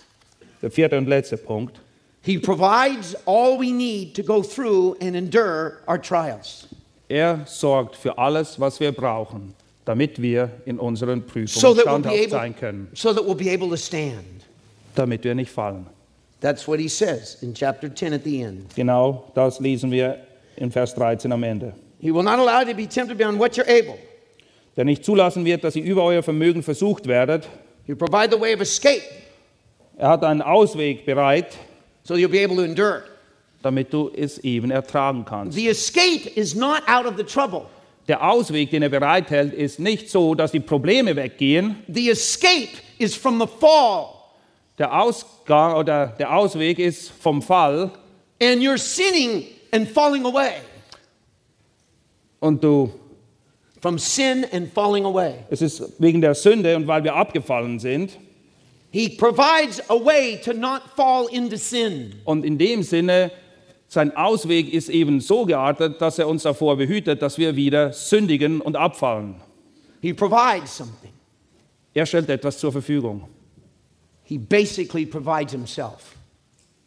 [0.63, 1.81] Der vierte und letzte Punkt.
[2.23, 6.67] He provides all we need to go through and endure our trials.
[7.09, 9.55] Er sorgt für alles, was wir brauchen,
[9.85, 13.35] damit wir in unseren So Prüfungen we'll be standhaft able, sein können, so that we'll
[13.35, 14.45] be able to stand.
[14.95, 15.87] damit wir nicht fallen.
[16.41, 18.75] That's what he says in chapter 10 at the end.
[18.75, 20.19] Genau das lesen wir
[20.57, 21.73] in Vers 13 am Ende.
[22.01, 23.97] He will not allow you to be tempted beyond what you're able.
[24.77, 27.49] Der nicht zulassen wird, dass ihr über euer Vermögen versucht werdet.
[27.89, 29.03] He'll provide the way of escape
[29.99, 31.57] Er hat einen Ausweg bereit,
[32.05, 33.03] so you'll be able to endure.
[33.63, 35.57] damit du es eben ertragen kannst.
[35.59, 37.63] The escape is not out of the trouble.
[38.07, 41.77] Der Ausweg, den er bereithält, ist nicht so, dass die Probleme weggehen.
[41.93, 44.07] The escape is from the fall
[44.79, 47.91] Der Ausgang oder der Ausweg ist vom Fall
[48.41, 50.53] and you're sinning and falling away.
[52.41, 52.91] und du,
[53.81, 55.35] From sin and falling away.
[55.51, 58.17] es ist wegen der Sünde und weil wir abgefallen sind.
[58.91, 62.15] He provides a way to not fall into sin.
[62.25, 63.31] Und in dem Sinne,
[63.87, 68.61] sein Ausweg ist eben so geartet, dass er uns davor behütet, dass wir wieder sündigen
[68.61, 69.37] und abfallen.
[70.01, 71.11] He provides something.
[71.95, 73.29] Er stellt etwas zur Verfügung.
[74.25, 76.15] He basically provides himself.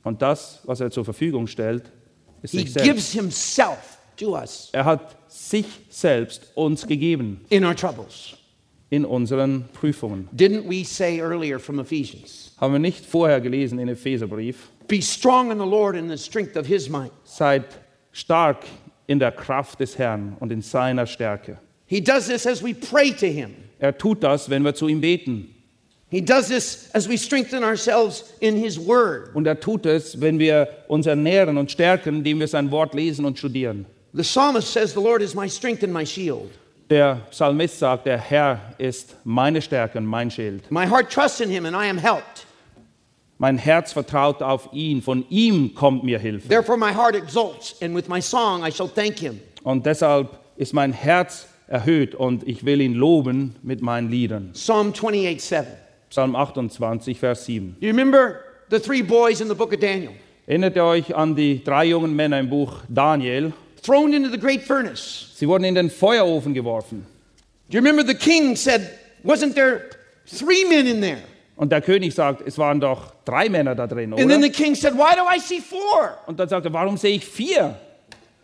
[0.03, 1.91] Und das, was er zur Verfügung stellt,
[2.41, 2.89] ist He sich selbst.
[2.89, 8.33] gives himself to us Er hat sich selbst uns gegeben in our troubles.
[8.91, 10.27] In unseren Prüfungen.
[10.35, 12.51] Didn't we say earlier from Ephesians?
[12.59, 14.69] Haben wir nicht vorher gelesen in Epheserbrief?
[14.87, 17.11] Be strong in the Lord and the strength of his might.
[17.23, 17.63] Seid
[18.11, 18.65] stark
[19.07, 21.57] in der Kraft des Herrn und in seiner Stärke.
[21.87, 23.55] He does this as we pray to him.
[23.79, 25.55] Er tut das, wenn wir zu ihm beten.
[26.09, 29.33] He does this as we strengthen ourselves in his word.
[29.33, 33.23] Und er tut es, wenn wir uns ernähren und stärken, indem wir sein Wort lesen
[33.23, 33.85] und studieren.
[34.13, 36.49] The psalmist says, The Lord is my strength and my shield.
[36.91, 40.69] Der Psalmist sagt, der Herr ist meine Stärke und mein Schild.
[40.69, 42.45] My heart trusts in him and I am helped.
[43.37, 46.49] Mein Herz vertraut auf ihn, von ihm kommt mir Hilfe.
[46.49, 49.39] Therefore, my heart exults, and with my song I shall thank him.
[49.63, 54.51] Und deshalb ist mein Herz erhöht und ich will ihn loben mit meinen Liedern.
[54.51, 55.67] Psalm 28 7.
[56.09, 57.77] Psalm 28, Vers 7.
[57.79, 60.11] You remember the three boys in the book of Daniel,
[60.45, 63.53] Erinnert ihr euch an die drei jungen Männer im Buch Daniel?
[63.81, 65.33] Thrown into the great furnace?
[65.35, 67.05] Sie wurden in den Feuerofen geworfen.
[67.69, 69.91] Do you remember the king said, Wasn't there
[70.25, 71.23] three men in there?
[71.55, 74.73] Und der König sagt, es waren doch drei Männer da drin, And then the king
[74.73, 76.17] said, Why do I see four?
[76.25, 77.75] Und dann sagt er, warum sehe ich vier?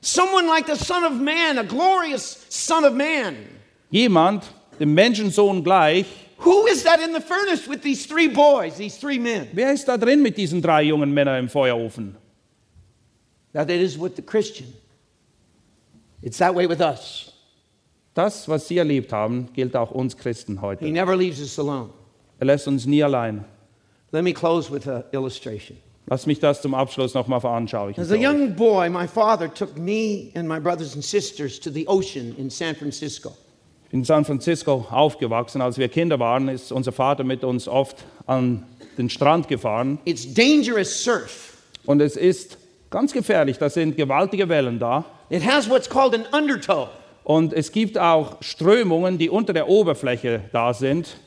[0.01, 3.35] Someone like the Son of Man, a glorious Son of Man.
[3.89, 4.43] Jemand,
[4.79, 6.05] dem Menschensohn gleich.
[6.39, 9.47] Who is that in the furnace with these three boys, these three men?
[9.53, 12.15] Wer ist da drin mit diesen drei jungen Männern im Feuerofen?
[13.53, 14.67] Now, that is with the Christian.
[16.21, 17.33] It's that way with us.
[18.13, 20.85] Das, was sie erlebt haben, gilt auch uns Christen He heute.
[20.85, 21.89] never leaves us alone.
[22.39, 23.45] Er lässt uns nie allein.
[24.11, 25.77] Let me close with an illustration.
[26.09, 28.01] Lass mich das zum Abschluss nochmal veranschaulichen.
[28.01, 31.85] As a young boy, my father took me and my brothers and sisters to the
[31.87, 33.33] ocean in San Francisco.
[33.91, 35.61] In San Francisco aufgewachsen.
[35.61, 38.65] Als wir Kinder waren, ist unser Vater mit uns oft an
[38.97, 39.99] den Strand gefahren.
[40.05, 41.57] It's dangerous surf.
[41.85, 42.57] Und es ist
[42.89, 43.57] ganz gefährlich.
[43.57, 45.05] Da sind gewaltige Wellen da.
[45.29, 46.89] It has what's called an undertow.
[47.23, 51.17] Und es gibt auch Strömungen, die unter der Oberfläche da sind.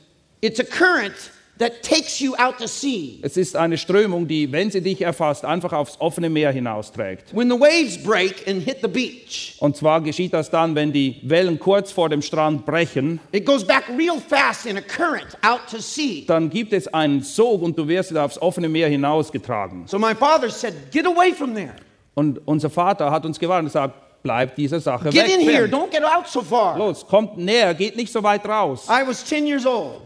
[0.41, 1.13] It's a current
[1.59, 3.19] that takes you out to sea.
[3.21, 7.35] Es ist eine Strömung, die, wenn sie dich erfasst, einfach aufs offene Meer hinausträgt.
[7.35, 11.17] When the waves break and hit the beach, Und zwar geschieht das dann, wenn die
[11.23, 15.61] Wellen kurz vor dem Strand brechen, it goes back real fast in a current out
[15.69, 16.23] to sea.
[16.25, 19.83] dann gibt es einen Sog und du wirst wieder aufs offene Meer hinausgetragen.
[19.87, 21.73] So my father said, Get away from there.
[22.13, 23.93] Und unser Vater hat uns gewarnt und gesagt,
[24.23, 25.33] bleib dieser Sache Get weg.
[25.39, 25.65] in here.
[25.65, 26.77] Don't get out so far.
[26.77, 28.87] Los, kommt näher, geht nicht so weit raus.
[28.89, 30.01] I was 10 years old.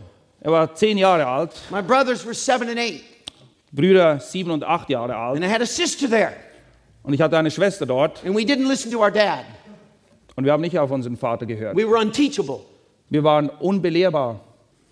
[0.45, 3.03] Er war zehn Jahre alt, My brothers were seven and eight.
[3.71, 5.37] Brüder sieben und acht Jahre alt.
[5.37, 6.33] And I had a sister there.
[7.01, 9.43] Und ich hatte eine Schwester dort And we didn't listen to our dad.
[10.35, 11.75] und wir haben nicht auf unseren Vater gehört.
[11.75, 12.59] We were unteachable.
[13.09, 14.39] Wir waren unbelehrbar.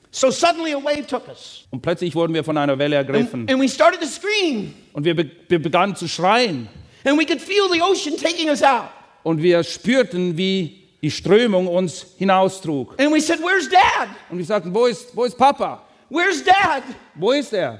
[0.10, 1.68] So suddenly a wave took us.
[1.70, 3.42] Und plötzlich wurden wir von einer Welle ergriffen.
[3.42, 4.74] And, and we started to scream.
[4.94, 6.68] Und wir, be wir begannen zu schreien.
[7.06, 8.90] And we could feel the ocean taking us out.
[9.22, 12.96] Und wir spürten, wie die Strömung uns hinaustrug.
[13.00, 14.08] And we said, Where's dad?
[14.32, 15.82] Und wir sagten, wo ist, wo ist Papa?
[16.10, 16.82] Where's dad?
[17.16, 17.80] Wo ist er?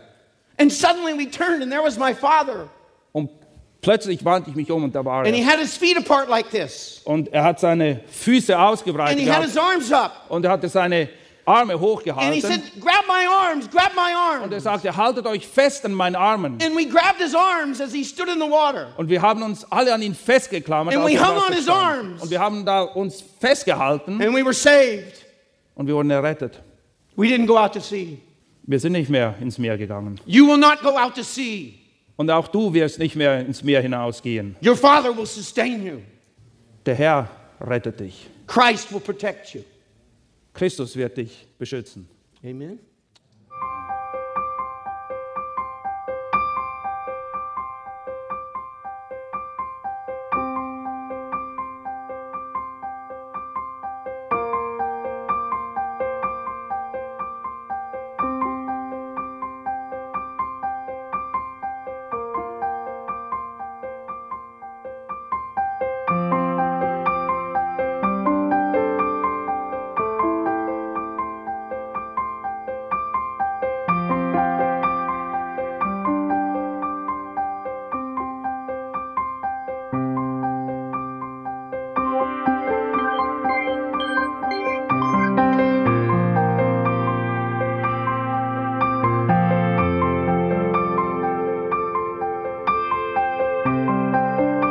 [0.60, 2.68] And suddenly we turned and there was my father.
[3.14, 3.30] Und
[3.82, 5.48] plötzlich wandte ich mich um und da war And he er.
[5.48, 7.02] had his feet apart like this.
[7.06, 10.26] Und er hat seine Füße And ausgebreitet he had gehabt his arms up.
[10.30, 11.08] und er hatte seine
[11.46, 12.42] Arme And he hochgehalten.
[12.42, 14.14] said, Grab my arms, grab my
[14.44, 14.64] Und er arms.
[14.64, 16.58] sagte, haltet euch fest an meinen Armen.
[16.62, 18.94] And we grabbed his arms as he stood in the water.
[18.98, 20.96] Und wir haben uns alle an ihn festgeklammert.
[20.96, 22.22] And we hung on his arms.
[22.22, 25.26] Und wir haben da uns festgehalten And we were saved.
[25.76, 26.62] und wir wurden errettet.
[27.16, 28.18] We didn't go out to sea.
[28.66, 30.20] Wir sind nicht mehr ins Meer gegangen.
[30.26, 31.74] You will not go out to sea.
[32.16, 34.56] Und auch du wirst nicht mehr ins Meer hinausgehen.
[34.66, 35.98] Your father will sustain you.
[36.86, 37.28] Der Herr
[37.60, 38.30] rettet dich.
[38.48, 39.62] Christ will protect you.
[40.54, 42.08] Christus wird dich beschützen.
[42.44, 42.80] Amen.